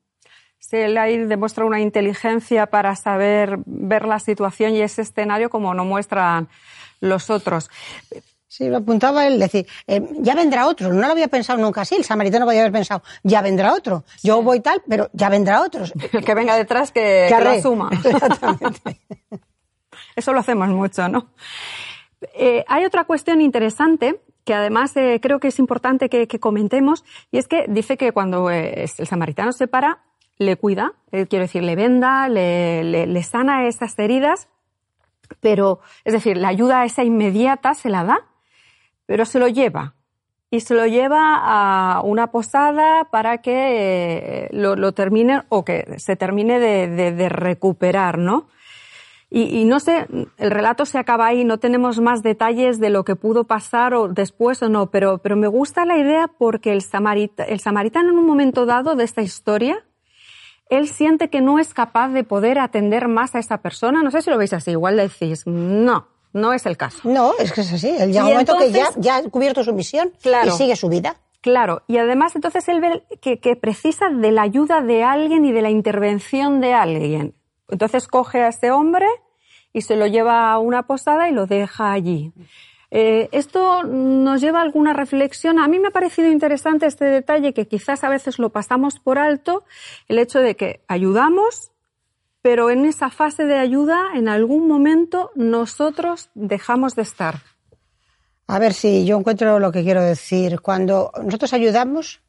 Sí, 0.60 0.78
él 0.78 0.98
ahí 0.98 1.18
demuestra 1.18 1.66
una 1.66 1.82
inteligencia 1.82 2.68
para 2.68 2.96
saber 2.96 3.60
ver 3.66 4.06
la 4.06 4.20
situación 4.20 4.72
y 4.72 4.82
ese 4.82 5.02
escenario 5.02 5.50
como 5.50 5.74
no 5.74 5.84
muestran 5.84 6.48
los 7.02 7.30
otros. 7.30 7.70
Sí, 8.52 8.68
lo 8.68 8.80
apuntaba 8.80 9.26
él, 9.28 9.40
decir, 9.40 9.66
eh, 9.88 10.06
ya 10.20 10.36
vendrá 10.36 10.68
otro. 10.68 10.92
No 10.92 11.00
lo 11.00 11.14
había 11.14 11.30
pensado 11.30 11.58
nunca 11.58 11.84
así. 11.84 11.96
El 11.96 12.04
samaritano 12.04 12.46
podía 12.46 12.60
haber 12.60 12.74
pensado, 12.74 13.02
ya 13.24 13.42
vendrá 13.42 13.72
otro. 13.72 14.04
Yo 14.24 14.44
voy 14.44 14.60
tal, 14.60 14.84
pero 14.90 15.10
ya 15.14 15.30
vendrá 15.30 15.62
otro. 15.62 15.86
El 16.12 16.26
que 16.26 16.36
venga 16.36 16.58
detrás 16.58 16.92
que, 16.92 17.28
que, 17.30 17.42
lo 17.42 17.50
asuma. 17.50 17.90
Exactamente. 18.04 19.00
Eso 20.18 20.34
lo 20.34 20.42
hacemos 20.42 20.68
mucho, 20.68 21.08
¿no? 21.08 21.28
Eh, 22.34 22.66
hay 22.68 22.84
otra 22.84 23.06
cuestión 23.06 23.40
interesante 23.40 24.20
que 24.44 24.54
además 24.54 24.98
eh, 24.98 25.22
creo 25.22 25.40
que 25.40 25.48
es 25.48 25.58
importante 25.58 26.10
que, 26.10 26.28
que, 26.28 26.42
comentemos, 26.42 27.06
y 27.32 27.38
es 27.38 27.48
que 27.48 27.68
dice 27.70 27.96
que 27.96 28.12
cuando 28.12 28.50
el 28.50 28.90
samaritano 28.90 29.54
se 29.54 29.68
para, 29.68 30.00
le 30.40 30.58
cuida, 30.58 30.92
quiero 31.10 31.46
decir, 31.46 31.64
le 31.64 31.78
venda, 31.78 32.28
le, 32.28 32.84
le, 32.84 33.08
le 33.08 33.24
sana 33.24 33.66
esas 33.66 33.98
heridas, 33.98 34.50
pero, 35.40 35.80
es 36.04 36.12
decir, 36.12 36.36
la 36.36 36.50
ayuda 36.50 36.84
esa 36.84 37.06
inmediata 37.06 37.76
se 37.76 37.90
la 37.90 38.04
da, 38.04 38.28
pero 39.12 39.26
se 39.26 39.40
lo 39.40 39.50
lleva. 39.50 39.96
Y 40.50 40.62
se 40.62 40.74
lo 40.74 40.88
lleva 40.88 41.36
a 41.36 42.02
una 42.02 42.28
posada 42.28 43.10
para 43.12 43.40
que 43.40 44.46
eh, 44.46 44.50
lo, 44.54 44.94
termine 44.94 45.44
o 45.50 45.66
que 45.66 46.00
se 46.00 46.16
termine 46.16 46.62
de, 46.62 47.28
recuperar, 47.28 48.18
¿no? 48.18 48.48
Y, 49.30 49.66
no 49.66 49.82
sé, 49.82 50.08
el 50.38 50.52
relato 50.52 50.86
se 50.86 50.98
acaba 50.98 51.28
ahí, 51.28 51.44
no 51.44 51.58
tenemos 51.58 52.00
más 52.00 52.24
detalles 52.24 52.80
de 52.80 52.90
lo 52.90 53.04
que 53.04 53.18
pudo 53.18 53.44
pasar 53.44 53.94
o 53.94 54.08
después 54.08 54.64
o 54.64 54.70
no, 54.70 54.92
pero, 54.92 55.18
pero 55.18 55.36
me 55.36 55.48
gusta 55.48 55.86
la 55.86 55.98
idea 55.98 56.30
porque 56.30 56.72
el, 56.72 56.82
el 57.48 57.60
samaritano 57.60 58.12
en 58.12 58.18
un 58.18 58.26
momento 58.26 58.66
dado 58.66 58.96
de 58.96 59.04
esta 59.04 59.22
historia, 59.22 59.86
él 60.70 60.88
siente 60.88 61.30
que 61.30 61.42
no 61.42 61.60
es 61.60 61.74
capaz 61.74 62.10
de 62.10 62.24
poder 62.24 62.60
atender 62.60 63.10
más 63.10 63.36
a 63.36 63.40
esa 63.40 63.58
persona. 63.58 64.04
No 64.04 64.12
sé 64.12 64.22
si 64.22 64.30
lo 64.30 64.38
veis 64.38 64.54
así, 64.54 64.72
igual 64.72 64.96
decís, 64.96 65.46
no, 65.46 66.08
no 66.34 66.54
es 66.54 66.66
el 66.66 66.78
caso. 66.78 67.00
No, 67.04 67.34
es 67.40 67.52
que 67.52 67.62
es 67.62 67.74
así. 67.74 67.90
Él 67.90 68.12
llega 68.12 68.26
un 68.26 68.32
momento 68.32 68.58
que 68.58 68.72
ya, 68.72 68.90
ya 68.98 69.18
ha 69.18 69.24
cubierto 69.24 69.64
su 69.64 69.74
misión 69.74 70.12
y 70.24 70.52
sigue 70.52 70.76
su 70.76 70.90
vida. 70.90 71.18
Claro, 71.42 71.82
y 71.88 71.98
además 71.98 72.36
entonces 72.36 72.68
él 72.70 72.82
ve 72.82 73.04
que, 73.20 73.40
que, 73.40 73.56
precisa 73.56 74.10
de 74.10 74.32
la 74.32 74.44
ayuda 74.44 74.82
de 74.82 75.04
alguien 75.04 75.44
y 75.44 75.52
de 75.52 75.64
la 75.64 75.72
intervención 75.72 76.62
de 76.62 76.74
alguien. 76.74 77.34
Entonces 77.68 78.08
coge 78.08 78.44
a 78.44 78.50
este 78.50 78.70
hombre 78.70 79.08
y 79.74 79.82
se 79.82 79.96
lo 79.96 80.06
lleva 80.06 80.52
a 80.52 80.60
una 80.60 80.84
posada 80.84 81.30
y 81.30 81.34
lo 81.34 81.48
deja 81.48 81.92
allí. 81.92 82.32
Eh, 82.92 83.30
esto 83.32 83.84
nos 83.84 84.42
lleva 84.42 84.60
a 84.60 84.64
alguna 84.64 84.92
reflexión. 84.92 85.60
A 85.60 85.68
mí 85.68 85.80
me 85.80 85.88
ha 85.88 85.92
parecido 85.92 86.30
interesante 86.30 86.86
este 86.86 87.06
detalle 87.06 87.54
que 87.54 87.68
quizás 87.68 88.04
a 88.04 88.10
veces 88.10 88.38
lo 88.38 88.50
pasamos 88.50 89.00
por 89.00 89.18
alto, 89.18 89.64
el 90.10 90.20
hecho 90.20 90.40
de 90.40 90.56
que 90.56 90.82
ayudamos, 90.88 91.71
pero 92.42 92.70
en 92.70 92.86
esa 92.86 93.10
fase 93.10 93.46
de 93.46 93.58
ayuda, 93.58 94.10
en 94.16 94.28
algún 94.28 94.68
momento, 94.68 95.32
nosotros 95.36 96.30
dejamos 96.34 96.96
de 96.96 97.04
estar. 97.04 97.42
A 98.48 98.60
ver 98.60 98.74
si 98.74 99.06
yo 99.06 99.18
encuentro 99.18 99.60
lo 99.60 99.72
que 99.72 99.84
quiero 99.84 100.02
decir. 100.02 100.60
Cuando 100.60 101.12
nosotros 101.24 101.54
ayudamos, 101.54 102.22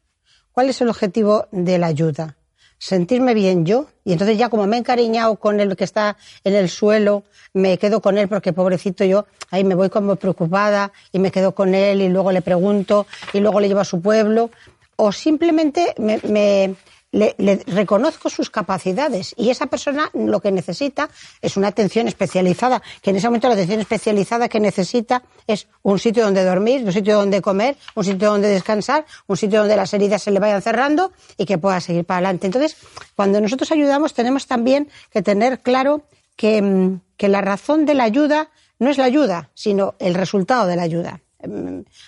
¿cuál 0.51 0.69
es 0.69 0.79
el 0.81 0.89
objetivo 0.89 1.47
de 1.51 1.77
la 1.79 1.87
ayuda? 1.87 2.37
Sentirme 2.77 3.33
bien 3.33 3.65
yo, 3.65 3.87
y 4.03 4.11
entonces 4.11 4.37
ya 4.37 4.49
como 4.49 4.67
me 4.67 4.75
he 4.75 4.79
encariñado 4.79 5.37
con 5.37 5.59
el 5.59 5.75
que 5.75 5.85
está 5.85 6.17
en 6.43 6.53
el 6.53 6.69
suelo, 6.69 7.23
me 7.53 7.77
quedo 7.77 8.01
con 8.01 8.17
él 8.17 8.27
porque 8.27 8.51
pobrecito 8.51 9.05
yo, 9.05 9.25
ahí 9.51 9.63
me 9.63 9.73
voy 9.73 9.89
como 9.89 10.17
preocupada 10.17 10.91
y 11.11 11.19
me 11.19 11.31
quedo 11.31 11.55
con 11.55 11.75
él 11.75 12.01
y 12.01 12.09
luego 12.09 12.31
le 12.31 12.41
pregunto 12.41 13.07
y 13.31 13.39
luego 13.39 13.61
le 13.61 13.69
llevo 13.69 13.79
a 13.79 13.85
su 13.85 14.01
pueblo, 14.01 14.49
o 14.97 15.11
simplemente 15.11 15.93
me, 15.97 16.19
me 16.23 16.75
le, 17.13 17.63
reconozco 17.67 18.29
sus 18.29 18.49
capacidades 18.49 19.33
y 19.37 19.51
esa 19.51 19.67
persona 19.67 20.09
lo 20.13 20.41
que 20.41 20.51
necesita 20.51 21.09
es 21.41 21.55
una 21.57 21.67
atención 21.67 22.07
especializada, 22.07 22.81
que 23.01 23.11
en 23.11 23.17
ese 23.17 23.27
momento 23.27 23.47
la 23.47 23.53
atención 23.53 23.79
especializada 23.79 24.49
que 24.49 24.59
necesita 24.59 25.23
es 25.47 25.67
un 25.83 25.99
sitio 25.99 26.25
donde 26.25 26.43
dormir, 26.43 26.83
un 26.83 26.91
sitio 26.91 27.17
donde 27.17 27.41
comer, 27.41 27.77
un 27.95 28.03
sitio 28.03 28.31
donde 28.31 28.49
descansar, 28.49 29.05
un 29.27 29.37
sitio 29.37 29.59
donde 29.59 29.75
las 29.75 29.93
heridas 29.93 30.23
se 30.23 30.31
le 30.31 30.39
vayan 30.39 30.61
cerrando 30.61 31.11
y 31.37 31.45
que 31.45 31.57
pueda 31.57 31.79
seguir 31.79 32.03
para 32.03 32.17
adelante. 32.17 32.47
Entonces, 32.47 32.75
cuando 33.15 33.39
nosotros 33.39 33.71
ayudamos 33.71 34.13
tenemos 34.13 34.47
también 34.47 34.89
que 35.11 35.21
tener 35.21 35.61
claro 35.61 36.01
que, 36.35 36.61
mm, 36.61 37.01
que 37.15 37.29
la 37.29 37.41
razón 37.41 37.85
de 37.85 37.93
la 37.93 38.05
ayuda 38.05 38.49
no 38.79 38.89
es 38.89 38.97
la 38.97 39.05
ayuda, 39.05 39.51
sino 39.53 39.93
el 39.99 40.15
resultado 40.15 40.65
de 40.65 40.75
la 40.75 40.81
ayuda. 40.81 41.22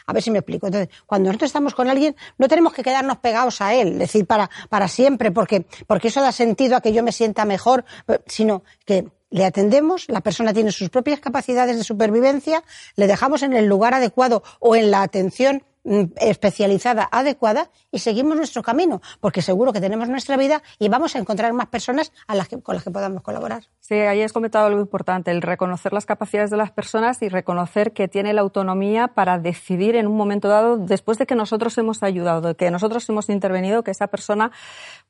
A 0.06 0.14
ver 0.14 0.24
si 0.24 0.32
me 0.32 0.40
explico. 0.40 0.68
Entonces, 0.68 0.96
cuando 1.06 1.30
nosotros 1.30 1.50
estamos 1.50 1.74
con 1.76 1.88
alguien, 1.88 2.16
no 2.38 2.48
tenemos 2.48 2.74
que 2.74 2.84
quedarnos 2.84 3.18
pegados 3.18 3.62
a 3.62 3.74
él, 3.74 3.94
es 3.94 4.00
decir, 4.00 4.26
para, 4.26 4.50
para 4.70 4.88
siempre, 4.88 5.32
porque, 5.32 5.66
porque 5.88 6.08
eso 6.08 6.22
da 6.22 6.32
sentido 6.32 6.78
a 6.78 6.82
que 6.82 6.94
yo 6.94 7.04
me 7.04 7.12
sienta 7.12 7.46
mejor, 7.46 7.86
sino 8.26 8.64
que 8.86 9.08
le 9.30 9.46
atendemos, 9.46 10.06
la 10.08 10.22
persona 10.22 10.54
tiene 10.54 10.72
sus 10.72 10.90
propias 10.90 11.20
capacidades 11.20 11.78
de 11.78 11.84
supervivencia, 11.84 12.64
le 12.96 13.08
dejamos 13.08 13.44
en 13.44 13.54
el 13.54 13.66
lugar 13.66 13.94
adecuado 13.94 14.44
o 14.60 14.76
en 14.76 14.92
la 14.92 15.02
atención 15.02 15.64
Mm, 15.66 15.75
especializada 16.18 17.08
adecuada 17.12 17.70
y 17.92 18.00
seguimos 18.00 18.36
nuestro 18.36 18.64
camino, 18.64 19.02
porque 19.20 19.42
seguro 19.42 19.72
que 19.72 19.82
tenemos 19.82 20.10
nuestra 20.10 20.36
vida 20.36 20.64
y 20.80 20.90
vamos 20.90 21.16
a 21.16 21.20
encontrar 21.20 21.54
más 21.54 21.68
personas 21.68 22.12
a 22.28 22.36
las 22.36 22.48
que, 22.48 22.62
con 22.62 22.76
las 22.76 22.84
que 22.84 22.92
podamos 22.92 23.22
colaborar. 23.22 23.64
Sí, 23.80 23.96
ahí 23.96 24.22
has 24.22 24.34
comentado 24.34 24.66
algo 24.66 24.82
importante, 24.82 25.32
el 25.32 25.42
reconocer 25.42 25.94
las 25.94 26.06
capacidades 26.06 26.50
de 26.50 26.58
las 26.58 26.72
personas 26.72 27.22
y 27.22 27.30
reconocer 27.30 27.94
que 27.94 28.08
tiene 28.08 28.34
la 28.34 28.42
autonomía 28.42 29.10
para 29.10 29.38
decidir 29.38 29.96
en 29.96 30.08
un 30.08 30.18
momento 30.18 30.48
dado, 30.48 30.78
después 30.78 31.18
de 31.18 31.28
que 31.28 31.36
nosotros 31.36 31.78
hemos 31.78 32.02
ayudado, 32.02 32.42
de 32.42 32.56
que 32.56 32.72
nosotros 32.72 33.08
hemos 33.10 33.30
intervenido, 33.30 33.84
que 33.84 33.92
esa 33.92 34.08
persona 34.08 34.52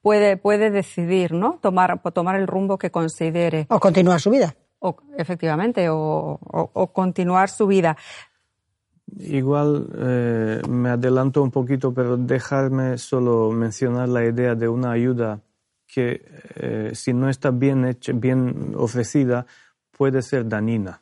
puede, 0.01 0.35
puede 0.37 0.71
decidir, 0.71 1.31
¿no? 1.31 1.59
Tomar, 1.61 2.01
tomar 2.13 2.35
el 2.35 2.47
rumbo 2.47 2.77
que 2.77 2.91
considere. 2.91 3.65
O 3.69 3.79
continuar 3.79 4.19
su 4.19 4.29
vida. 4.29 4.55
O, 4.79 4.97
efectivamente, 5.17 5.89
o, 5.89 6.39
o 6.41 6.87
continuar 6.93 7.49
su 7.49 7.65
vida. 7.65 7.97
Igual 9.17 9.87
eh, 9.97 10.61
me 10.67 10.89
adelanto 10.89 11.41
un 11.41 11.51
poquito, 11.51 11.93
pero 11.93 12.17
dejarme 12.17 12.97
solo 12.97 13.51
mencionar 13.51 14.09
la 14.09 14.25
idea 14.25 14.55
de 14.55 14.67
una 14.67 14.91
ayuda 14.91 15.41
que 15.87 16.25
eh, 16.55 16.91
si 16.93 17.13
no 17.13 17.29
está 17.29 17.51
bien 17.51 17.85
hecha, 17.85 18.11
bien 18.13 18.73
ofrecida, 18.75 19.45
puede 19.91 20.21
ser 20.21 20.47
dañina. 20.47 21.01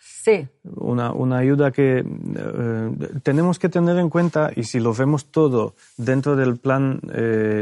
Sí. 0.00 0.46
Una, 0.64 1.12
una 1.12 1.38
ayuda 1.38 1.70
que 1.70 2.04
eh, 2.04 2.90
tenemos 3.22 3.58
que 3.58 3.68
tener 3.68 3.96
en 3.98 4.10
cuenta, 4.10 4.50
y 4.54 4.64
si 4.64 4.80
lo 4.80 4.92
vemos 4.92 5.26
todo 5.26 5.76
dentro 5.96 6.34
del 6.34 6.56
plan 6.56 7.00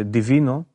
divino, 0.07 0.67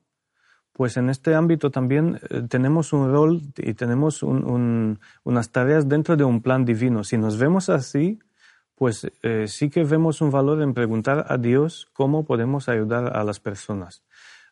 pues 0.72 0.96
en 0.98 1.10
este 1.10 1.34
ámbito 1.34 1.72
también 1.72 2.20
tenemos 2.50 2.94
un 2.94 3.12
rol 3.12 3.42
y 3.58 3.74
tenemos 3.74 4.22
unas 4.22 5.50
tareas 5.50 5.90
dentro 5.90 6.16
de 6.16 6.24
un 6.24 6.42
plan 6.42 6.66
divino. 6.66 7.04
Si 7.04 7.18
nos 7.18 7.38
vemos 7.40 7.70
así, 7.70 8.20
pues 8.78 9.12
eh, 9.24 9.46
sí 9.48 9.70
que 9.70 9.84
vemos 9.84 10.22
un 10.22 10.30
valor 10.30 10.62
en 10.62 10.76
preguntar 10.76 11.26
a 11.30 11.38
Dios 11.38 11.90
cómo 11.94 12.26
podemos 12.26 12.70
ayudar 12.70 13.18
a 13.18 13.24
las 13.24 13.40
personas. 13.40 14.04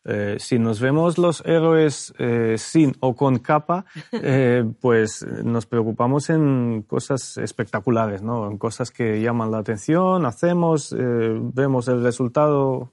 Eh, 0.04 0.36
si 0.38 0.58
nos 0.58 0.80
vemos 0.80 1.16
los 1.16 1.44
héroes 1.46 2.12
eh, 2.18 2.56
sin 2.58 2.94
o 3.00 3.14
con 3.14 3.38
capa, 3.38 3.84
pues 4.80 5.24
nos 5.44 5.66
preocupamos 5.66 6.28
en 6.30 6.82
cosas 6.82 7.38
espectaculares, 7.38 8.22
¿no? 8.22 8.50
En 8.50 8.58
cosas 8.58 8.90
que 8.90 9.20
llaman 9.20 9.52
la 9.52 9.58
atención, 9.58 10.26
hacemos, 10.26 10.94
vemos 10.98 11.86
el 11.88 12.02
resultado 12.02 12.92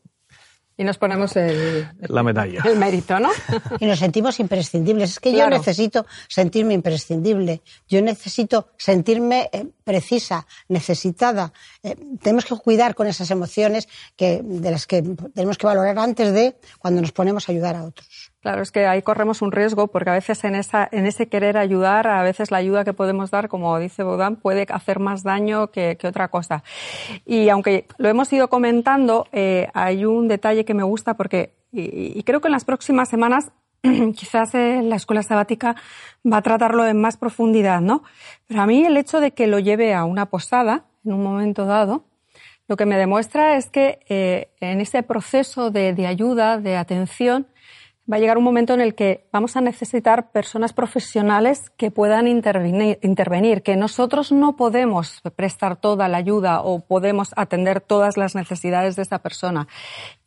y 0.75 0.83
nos 0.83 0.97
ponemos 0.97 1.36
el, 1.36 1.88
la 2.01 2.23
medalla. 2.23 2.62
El 2.65 2.77
mérito, 2.77 3.19
¿no? 3.19 3.29
Y 3.79 3.86
nos 3.86 3.99
sentimos 3.99 4.39
imprescindibles. 4.39 5.12
Es 5.12 5.19
que 5.19 5.31
yo 5.31 5.49
necesito 5.49 6.05
sentirme 6.27 6.73
imprescindible. 6.73 7.62
Yo 7.88 8.01
necesito 8.01 8.69
sentirme 8.77 9.49
eh, 9.51 9.67
precisa, 9.83 10.47
necesitada. 10.67 11.53
Eh, 11.83 11.95
tenemos 12.21 12.45
que 12.45 12.55
cuidar 12.55 12.95
con 12.95 13.07
esas 13.07 13.29
emociones 13.31 13.88
que, 14.15 14.41
de 14.43 14.71
las 14.71 14.88
que 14.88 15.03
tenemos 15.33 15.57
que 15.57 15.67
valorar 15.67 15.97
antes 15.99 16.33
de 16.33 16.57
cuando 16.79 17.01
nos 17.01 17.12
ponemos 17.12 17.47
a 17.47 17.51
ayudar 17.51 17.75
a 17.75 17.83
otros. 17.83 18.33
Claro, 18.43 18.62
es 18.62 18.71
que 18.71 18.88
ahí 18.88 19.01
corremos 19.01 19.41
un 19.41 19.53
riesgo 19.53 19.88
porque 19.88 20.10
a 20.10 20.13
veces 20.13 20.43
en, 20.43 20.56
esa, 20.56 20.89
en 20.91 21.06
ese 21.06 21.29
querer 21.29 21.56
ayudar, 21.56 22.08
a 22.08 22.21
veces 22.23 22.51
la 22.51 22.58
ayuda 22.58 22.84
que 22.84 22.91
podemos 22.91 23.32
dar, 23.32 23.47
como 23.47 23.79
dice 23.79 24.03
Baudin, 24.03 24.36
puede 24.36 24.67
hacer 24.67 24.99
más 24.99 25.23
daño 25.23 25.71
que, 25.71 25.97
otra 26.03 26.27
cosa. 26.27 26.62
Y 27.25 27.47
aunque 27.47 27.88
lo 27.97 28.10
hemos 28.10 28.34
ido 28.34 28.49
comentando, 28.49 29.27
eh, 29.32 29.69
hay 29.73 30.03
un 30.03 30.27
detalle 30.27 30.65
que 30.65 30.73
me 30.73 30.84
gusta 30.84 31.13
porque, 31.13 31.53
y, 31.71 32.21
creo 32.23 32.41
que 32.41 32.49
en 32.49 32.51
las 32.51 32.65
próximas 32.65 33.08
semanas 33.08 33.53
quizás 33.82 34.53
eh, 34.56 34.82
la 34.84 34.97
escuela 34.97 35.23
sabática 35.23 35.77
va 36.29 36.38
a 36.38 36.41
tratarlo 36.41 36.86
en 36.86 36.99
más 36.99 37.15
profundidad, 37.15 37.79
¿no? 37.79 38.03
Pero 38.47 38.62
a 38.62 38.65
mí 38.65 38.84
el 38.84 38.97
hecho 38.97 39.21
de 39.21 39.32
que 39.32 39.47
lo 39.47 39.60
lleve 39.60 39.93
a 39.93 40.03
una 40.03 40.25
posada 40.25 40.84
en 41.06 41.13
un 41.13 41.23
momento 41.23 41.63
dado, 41.65 42.03
lo 42.67 42.75
que 42.75 42.86
me 42.86 42.97
demuestra 42.97 43.56
es 43.56 43.69
que 43.69 43.99
eh, 44.10 44.49
en 44.60 44.82
ese 44.82 45.01
proceso 45.01 45.71
de, 45.71 45.93
de 45.93 46.08
ayuda, 46.08 46.58
de 46.58 46.75
atención, 46.75 47.47
va 48.12 48.18
a 48.18 48.20
llegar 48.20 48.38
un 48.38 48.44
momento 48.44 48.74
en 48.74 48.82
el 48.82 48.96
que 48.96 49.28
vamos 49.32 49.56
a 49.56 49.62
necesitar 49.62 50.32
personas 50.32 50.74
profesionales 50.74 51.70
que 51.78 51.89
puedan 51.89 52.28
intervenir, 52.28 53.63
que 53.63 53.78
nosotros 53.78 54.32
no 54.32 54.58
podemos 54.58 55.22
prestar 55.36 55.78
toda 55.78 56.10
la 56.10 56.18
ayuda 56.18 56.62
o 56.62 56.82
podemos 56.82 57.32
atender 57.38 57.80
todas 57.80 58.18
las 58.18 58.36
necesidades 58.36 58.98
de 58.98 59.04
esa 59.04 59.20
persona. 59.20 59.68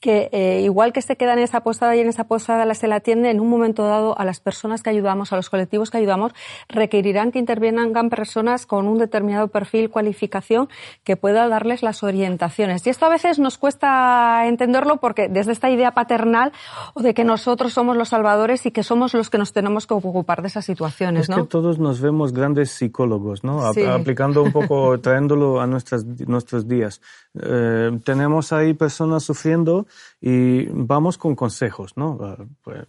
Que 0.00 0.30
eh, 0.32 0.62
igual 0.62 0.92
que 0.92 1.02
se 1.02 1.16
queda 1.16 1.34
en 1.34 1.40
esa 1.40 1.60
posada 1.60 1.96
y 1.96 2.00
en 2.00 2.08
esa 2.08 2.24
posada 2.24 2.72
se 2.74 2.88
la 2.88 2.96
atiende, 2.96 3.30
en 3.30 3.40
un 3.40 3.50
momento 3.50 3.84
dado 3.84 4.18
a 4.18 4.24
las 4.24 4.40
personas 4.40 4.82
que 4.82 4.90
ayudamos, 4.90 5.32
a 5.32 5.36
los 5.36 5.50
colectivos 5.50 5.90
que 5.90 5.98
ayudamos, 5.98 6.32
requerirán 6.68 7.30
que 7.30 7.38
intervengan 7.38 8.08
personas 8.08 8.66
con 8.66 8.88
un 8.88 8.98
determinado 8.98 9.48
perfil, 9.48 9.90
cualificación, 9.90 10.68
que 11.04 11.16
pueda 11.16 11.48
darles 11.48 11.82
las 11.82 12.02
orientaciones. 12.02 12.86
Y 12.86 12.90
esto 12.90 13.04
a 13.04 13.10
veces 13.10 13.38
nos 13.38 13.58
cuesta 13.58 14.46
entenderlo 14.46 14.98
porque 14.98 15.28
desde 15.28 15.52
esta 15.52 15.68
idea 15.70 15.92
paternal 15.92 16.52
o 16.94 17.02
de 17.02 17.14
que 17.14 17.24
nosotros 17.24 17.65
somos 17.72 17.96
los 17.96 18.08
salvadores 18.10 18.64
y 18.66 18.70
que 18.70 18.82
somos 18.82 19.14
los 19.14 19.30
que 19.30 19.38
nos 19.38 19.52
tenemos 19.52 19.86
que 19.86 19.94
ocupar 19.94 20.42
de 20.42 20.48
esas 20.48 20.64
situaciones, 20.64 21.28
es 21.28 21.34
que 21.34 21.42
todos 21.44 21.78
nos 21.78 22.00
vemos 22.00 22.32
grandes 22.32 22.70
psicólogos, 22.70 23.44
¿no? 23.44 23.64
Aplicando 23.64 24.42
un 24.42 24.52
poco, 24.52 24.98
trayéndolo 25.00 25.60
a 25.60 25.66
nuestras, 25.66 26.04
nuestros 26.04 26.68
días. 26.68 27.00
Eh, 27.34 27.98
tenemos 28.04 28.52
ahí 28.52 28.74
personas 28.74 29.24
sufriendo 29.24 29.86
y 30.20 30.66
vamos 30.66 31.18
con 31.18 31.34
consejos, 31.34 31.96
¿no? 31.96 32.18
Ah, 32.22 32.36
pues, 32.62 32.86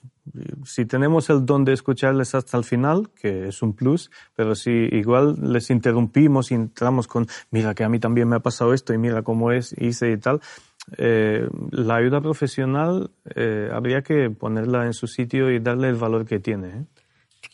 si 0.66 0.86
tenemos 0.86 1.30
el 1.30 1.46
don 1.46 1.64
de 1.66 1.74
escucharles 1.74 2.36
hasta 2.36 2.58
el 2.58 2.64
final, 2.64 3.10
que 3.16 3.48
es 3.48 3.62
un 3.62 3.74
plus, 3.74 4.12
pero 4.36 4.56
si 4.56 4.72
igual 4.72 5.36
les 5.42 5.70
interrumpimos 5.70 6.52
y 6.52 6.56
entramos 6.56 7.08
con, 7.08 7.28
mira 7.52 7.74
que 7.74 7.84
a 7.84 7.90
mí 7.90 8.00
también 8.00 8.28
me 8.28 8.36
ha 8.36 8.40
pasado 8.40 8.74
esto 8.74 8.94
y 8.94 8.98
mira 8.98 9.22
cómo 9.22 9.52
es, 9.52 9.74
hice 9.78 10.12
y 10.12 10.18
tal, 10.18 10.42
eh, 10.96 11.50
la 11.72 11.96
ayuda 11.96 12.22
profesional 12.22 13.12
eh, 13.36 13.70
habría 13.74 14.02
que 14.04 14.30
ponerla 14.30 14.86
en 14.86 14.94
su 14.94 15.08
sitio 15.08 15.52
y 15.52 15.60
darle 15.60 15.90
el 15.90 15.96
valor 15.96 16.26
que 16.26 16.40
tiene. 16.40 16.68
¿eh? 16.68 16.86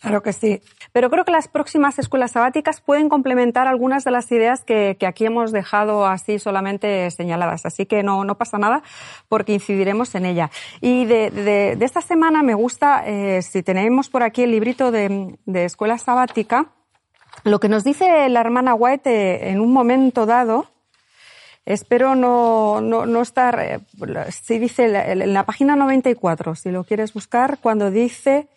Claro 0.01 0.21
que 0.21 0.33
sí. 0.33 0.61
Pero 0.91 1.09
creo 1.09 1.25
que 1.25 1.31
las 1.31 1.47
próximas 1.47 1.97
escuelas 1.97 2.31
sabáticas 2.31 2.81
pueden 2.81 3.09
complementar 3.09 3.67
algunas 3.67 4.03
de 4.03 4.11
las 4.11 4.31
ideas 4.31 4.63
que, 4.63 4.97
aquí 5.07 5.25
hemos 5.25 5.51
dejado 5.51 6.05
así 6.05 6.37
solamente 6.37 7.09
señaladas. 7.09 7.65
Así 7.65 7.85
que 7.85 8.03
no, 8.03 8.23
no 8.23 8.37
pasa 8.37 8.57
nada 8.57 8.83
porque 9.29 9.53
incidiremos 9.53 10.13
en 10.13 10.25
ella. 10.25 10.51
Y 10.81 11.05
de, 11.05 11.77
esta 11.81 12.01
semana 12.01 12.43
me 12.43 12.53
gusta, 12.53 13.03
si 13.41 13.63
tenemos 13.63 14.09
por 14.09 14.23
aquí 14.23 14.43
el 14.43 14.51
librito 14.51 14.91
de, 14.91 15.37
de 15.45 15.65
escuela 15.65 15.97
sabática, 15.97 16.67
lo 17.43 17.59
que 17.59 17.69
nos 17.69 17.83
dice 17.83 18.29
la 18.29 18.41
hermana 18.41 18.75
White 18.75 19.49
en 19.49 19.59
un 19.59 19.73
momento 19.73 20.25
dado, 20.25 20.72
Espero 21.65 22.15
no, 22.15 22.81
no, 22.81 23.05
no 23.05 23.21
estar, 23.21 23.59
eh, 23.59 23.79
si 24.31 24.59
dice 24.59 24.85
en 24.85 25.33
la 25.33 25.45
página 25.45 25.75
94, 25.77 26.55
si 26.55 26.71
lo 26.71 26.83
quieres 26.83 27.13
buscar, 27.13 27.59
cuando 27.61 27.89
dice, 27.89 28.49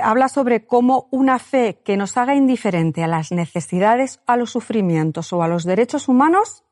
habla 0.00 0.28
sobre 0.28 0.64
cómo 0.64 1.08
una 1.10 1.40
fe 1.40 1.80
que 1.84 1.96
nos 1.96 2.16
haga 2.16 2.36
indiferente 2.36 3.02
a 3.02 3.08
las 3.08 3.32
necesidades, 3.32 4.20
a 4.26 4.36
los 4.36 4.50
sufrimientos 4.50 5.32
o 5.32 5.42
a 5.42 5.48
los 5.48 5.64
derechos 5.64 6.06
humanos 6.08 6.62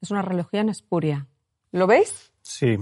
es 0.00 0.10
una 0.10 0.22
religión 0.22 0.68
espuria. 0.68 1.26
¿Lo 1.72 1.86
veis? 1.86 2.32
Sí. 2.42 2.78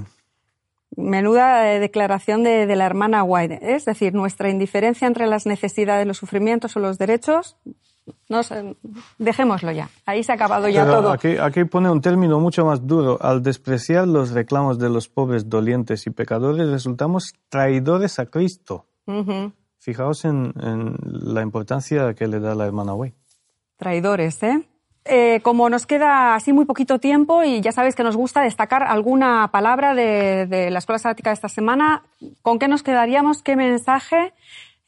Menuda 0.96 1.72
eh, 1.72 1.78
declaración 1.78 2.42
de, 2.42 2.66
de 2.66 2.76
la 2.76 2.84
hermana 2.84 3.22
White. 3.22 3.60
Es 3.74 3.86
decir, 3.86 4.12
nuestra 4.12 4.50
indiferencia 4.50 5.06
entre 5.06 5.26
las 5.26 5.46
necesidades, 5.46 6.06
los 6.06 6.18
sufrimientos 6.18 6.76
o 6.76 6.80
los 6.80 6.98
derechos 6.98 7.56
dejémoslo 9.18 9.72
ya. 9.72 9.88
Ahí 10.06 10.22
se 10.22 10.32
ha 10.32 10.34
acabado 10.34 10.68
ya 10.68 10.84
todo. 10.84 11.10
Aquí, 11.10 11.36
aquí 11.38 11.64
pone 11.64 11.90
un 11.90 12.00
término 12.00 12.40
mucho 12.40 12.64
más 12.64 12.86
duro. 12.86 13.18
Al 13.20 13.42
despreciar 13.42 14.08
los 14.08 14.30
reclamos 14.30 14.78
de 14.78 14.88
los 14.88 15.08
pobres, 15.08 15.48
dolientes 15.48 16.06
y 16.06 16.10
pecadores, 16.10 16.68
resultamos 16.68 17.32
traidores 17.48 18.18
a 18.18 18.26
Cristo. 18.26 18.86
Fijaos 19.78 20.24
en, 20.24 20.52
la 21.02 21.42
importancia 21.42 22.14
que 22.14 22.26
le 22.26 22.40
da 22.40 22.54
la 22.54 22.66
hermana 22.66 22.94
Way. 22.94 23.14
Traidores, 23.76 24.42
¿eh? 24.42 24.68
¿eh? 25.04 25.40
Como 25.42 25.68
nos 25.68 25.86
queda 25.86 26.34
así 26.34 26.52
muy 26.52 26.64
poquito 26.64 26.98
tiempo 26.98 27.42
y 27.42 27.60
ya 27.60 27.72
sabéis 27.72 27.96
que 27.96 28.04
nos 28.04 28.16
gusta 28.16 28.42
destacar 28.42 28.84
alguna 28.84 29.48
palabra 29.52 29.94
de, 29.94 30.68
la 30.70 30.78
Escuela 30.78 30.98
Sabática 30.98 31.30
de 31.30 31.34
esta 31.34 31.48
semana, 31.48 32.04
¿con 32.42 32.58
qué 32.58 32.68
nos 32.68 32.82
quedaríamos? 32.82 33.42
¿Qué 33.42 33.56
mensaje 33.56 34.32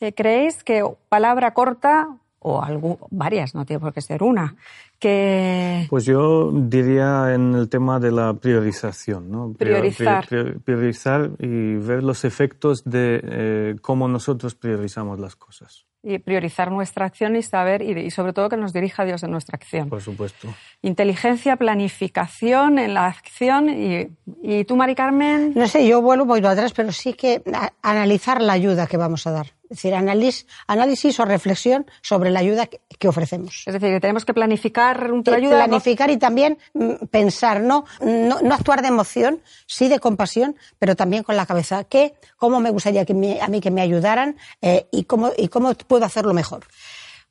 eh, 0.00 0.12
creéis 0.12 0.62
que 0.62 0.84
palabra 1.08 1.54
corta 1.54 2.08
o 2.46 2.62
algo, 2.62 2.98
varias, 3.10 3.54
no 3.54 3.64
tiene 3.64 3.80
por 3.80 3.92
qué 3.92 4.02
ser 4.02 4.22
una. 4.22 4.54
Que... 4.98 5.86
Pues 5.88 6.04
yo 6.04 6.52
diría 6.52 7.34
en 7.34 7.54
el 7.54 7.68
tema 7.68 7.98
de 7.98 8.12
la 8.12 8.34
priorización, 8.34 9.30
¿no? 9.30 9.52
Priorizar. 9.52 10.26
priorizar 10.64 11.30
y 11.38 11.76
ver 11.76 12.02
los 12.02 12.24
efectos 12.24 12.84
de 12.84 13.20
eh, 13.22 13.76
cómo 13.80 14.08
nosotros 14.08 14.54
priorizamos 14.54 15.18
las 15.18 15.36
cosas 15.36 15.86
y 16.04 16.18
priorizar 16.18 16.70
nuestra 16.70 17.06
acción 17.06 17.34
y 17.34 17.42
saber, 17.42 17.80
y, 17.80 18.10
sobre 18.10 18.34
todo 18.34 18.50
que 18.50 18.58
nos 18.58 18.74
dirija 18.74 19.06
Dios 19.06 19.22
en 19.22 19.30
nuestra 19.30 19.56
acción. 19.56 19.88
Por 19.88 20.02
supuesto. 20.02 20.48
Inteligencia, 20.82 21.56
planificación 21.56 22.78
en 22.78 22.92
la 22.92 23.06
acción. 23.06 23.70
¿Y, 23.70 24.08
y 24.42 24.64
tú, 24.64 24.76
Mari 24.76 24.94
Carmen? 24.94 25.52
No 25.56 25.66
sé, 25.66 25.88
yo 25.88 26.02
vuelvo, 26.02 26.26
voy 26.26 26.44
atrás, 26.44 26.74
pero 26.74 26.92
sí 26.92 27.14
que 27.14 27.42
analizar 27.80 28.42
la 28.42 28.52
ayuda 28.52 28.86
que 28.86 28.98
vamos 28.98 29.26
a 29.26 29.30
dar. 29.30 29.46
Es 29.64 29.78
decir, 29.78 29.94
análisis, 29.94 30.46
análisis 30.66 31.18
o 31.20 31.24
reflexión 31.24 31.86
sobre 32.02 32.30
la 32.30 32.40
ayuda 32.40 32.66
que, 32.66 33.08
ofrecemos. 33.08 33.64
Es 33.66 33.74
decir, 33.74 33.90
que 33.90 34.00
tenemos 34.00 34.24
que 34.24 34.32
planificar 34.32 35.10
un 35.10 35.22
ayuda. 35.26 35.64
Planificar 35.64 36.10
y 36.10 36.16
también 36.16 36.58
mm, 36.74 37.06
pensar, 37.10 37.60
¿no? 37.60 37.84
¿no? 38.00 38.40
No, 38.40 38.54
actuar 38.54 38.82
de 38.82 38.88
emoción, 38.88 39.40
sí 39.66 39.88
de 39.88 39.98
compasión, 39.98 40.56
pero 40.78 40.96
también 40.96 41.22
con 41.22 41.36
la 41.36 41.46
cabeza. 41.46 41.84
¿Qué, 41.84 42.14
¿Cómo 42.36 42.60
me 42.60 42.70
gustaría 42.70 43.04
que 43.04 43.12
a 43.40 43.48
mí 43.48 43.60
que 43.60 43.70
me 43.70 43.82
ayudaran 43.82 44.36
eh, 44.62 44.86
y, 44.90 45.04
cómo, 45.04 45.32
y 45.36 45.48
cómo 45.48 45.74
puedo 45.74 46.04
hacerlo 46.04 46.34
mejor. 46.34 46.66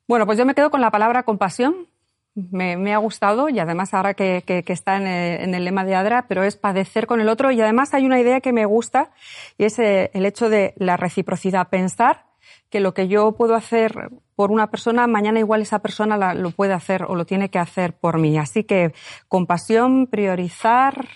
Bueno, 0.07 0.25
pues 0.25 0.37
yo 0.37 0.45
me 0.45 0.53
quedo 0.53 0.69
con 0.69 0.81
la 0.81 0.91
palabra 0.91 1.23
compasión. 1.23 1.87
Me, 2.35 2.93
ha 2.93 2.97
gustado 2.97 3.47
y 3.49 3.59
además 3.59 3.93
ahora 3.93 4.15
que, 4.15 4.43
está 4.67 4.97
en 4.97 5.53
el, 5.53 5.65
lema 5.65 5.85
de 5.85 5.93
ADRA, 5.93 6.25
pero 6.27 6.43
es 6.43 6.55
padecer 6.55 7.05
con 7.05 7.21
el 7.21 7.29
otro 7.29 7.51
y 7.51 7.61
además 7.61 7.93
hay 7.93 8.05
una 8.05 8.19
idea 8.19 8.41
que 8.41 8.51
me 8.51 8.65
gusta 8.65 9.11
y 9.57 9.65
es 9.65 9.77
eh, 9.77 10.09
el 10.13 10.25
hecho 10.25 10.49
de 10.49 10.73
la 10.77 10.97
reciprocidad, 10.97 11.69
pensar 11.69 12.25
que 12.71 12.79
lo 12.79 12.95
que 12.95 13.07
yo 13.07 13.33
puedo 13.33 13.53
hacer 13.53 14.09
por 14.35 14.51
una 14.51 14.71
persona, 14.71 15.05
mañana 15.05 15.37
igual 15.37 15.61
esa 15.61 15.79
persona 15.79 16.33
lo 16.33 16.51
puede 16.51 16.73
hacer 16.73 17.03
o 17.03 17.15
lo 17.15 17.25
tiene 17.25 17.49
que 17.49 17.59
hacer 17.59 17.93
por 17.93 18.17
mí. 18.17 18.35
Así 18.39 18.63
que 18.63 18.93
compasión, 19.27 20.07
priorizar, 20.07 21.07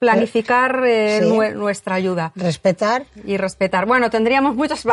planificar 0.00 0.82
eh, 0.86 1.20
nuestra 1.54 1.94
ayuda. 1.94 2.32
Respetar. 2.34 3.04
Y 3.24 3.36
respetar. 3.36 3.86
Bueno, 3.86 4.08
tendríamos 4.08 4.56
muchas 4.56 4.84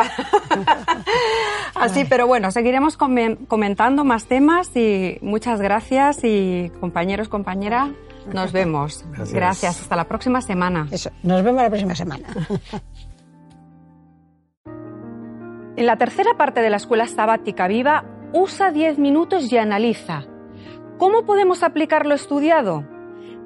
así, 1.74 2.04
pero 2.04 2.26
bueno, 2.26 2.50
seguiremos 2.52 2.96
comentando 2.96 4.04
más 4.04 4.26
temas 4.26 4.70
y 4.76 5.18
muchas 5.22 5.62
gracias 5.62 6.20
y 6.24 6.70
compañeros, 6.78 7.30
compañera, 7.30 7.90
nos 8.32 8.52
vemos. 8.52 9.04
Gracias. 9.32 9.80
Hasta 9.80 9.96
la 9.96 10.04
próxima 10.04 10.42
semana. 10.42 10.86
Eso, 10.90 11.10
nos 11.22 11.42
vemos 11.42 11.62
la 11.62 11.70
próxima 11.70 11.94
semana. 11.94 12.28
en 15.74 15.86
la 15.86 15.96
tercera 15.96 16.36
parte 16.36 16.60
de 16.60 16.68
la 16.68 16.76
Escuela 16.76 17.06
Sabática 17.06 17.66
Viva, 17.66 18.04
usa 18.34 18.72
10 18.72 18.98
minutos 18.98 19.50
y 19.50 19.56
analiza. 19.56 20.26
¿Cómo 20.98 21.24
podemos 21.24 21.62
aplicar 21.62 22.04
lo 22.04 22.14
estudiado? 22.14 22.97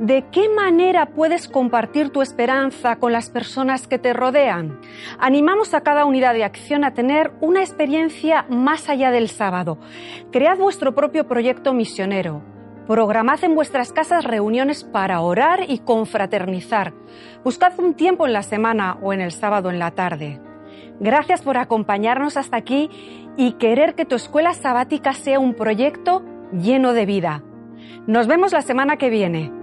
¿De 0.02 0.24
qué 0.32 0.48
manera 0.48 1.06
puedes 1.06 1.46
compartir 1.46 2.10
tu 2.10 2.22
esperanza 2.22 2.96
con 2.96 3.12
las 3.12 3.30
personas 3.30 3.86
que 3.86 4.00
te 4.00 4.12
rodean? 4.12 4.80
Animamos 5.20 5.74
a 5.74 5.82
cada 5.82 6.06
unidad 6.06 6.34
de 6.34 6.42
acción 6.42 6.82
a 6.82 6.92
tener 6.92 7.30
una 7.40 7.60
experiencia 7.60 8.44
más 8.48 8.88
allá 8.88 9.12
del 9.12 9.28
sábado. 9.28 9.78
Cread 10.32 10.58
vuestro 10.58 10.92
propio 10.96 11.28
proyecto 11.28 11.72
misionero. 11.72 12.42
Programad 12.88 13.44
en 13.44 13.54
vuestras 13.54 13.92
casas 13.92 14.24
reuniones 14.24 14.82
para 14.82 15.20
orar 15.20 15.66
y 15.68 15.78
confraternizar. 15.78 16.92
Buscad 17.44 17.78
un 17.78 17.94
tiempo 17.94 18.26
en 18.26 18.32
la 18.32 18.42
semana 18.42 18.98
o 19.02 19.12
en 19.12 19.20
el 19.20 19.30
sábado 19.30 19.70
en 19.70 19.78
la 19.78 19.92
tarde. 19.92 20.40
Gracias 20.98 21.42
por 21.42 21.56
acompañarnos 21.56 22.36
hasta 22.36 22.56
aquí 22.56 22.90
y 23.36 23.52
querer 23.52 23.94
que 23.94 24.04
tu 24.04 24.16
escuela 24.16 24.52
sabática 24.52 25.12
sea 25.12 25.38
un 25.38 25.54
proyecto 25.54 26.24
lleno 26.52 26.92
de 26.92 27.06
vida. 27.06 27.44
Nos 28.08 28.26
vemos 28.26 28.50
la 28.50 28.62
semana 28.62 28.96
que 28.96 29.08
viene. 29.08 29.61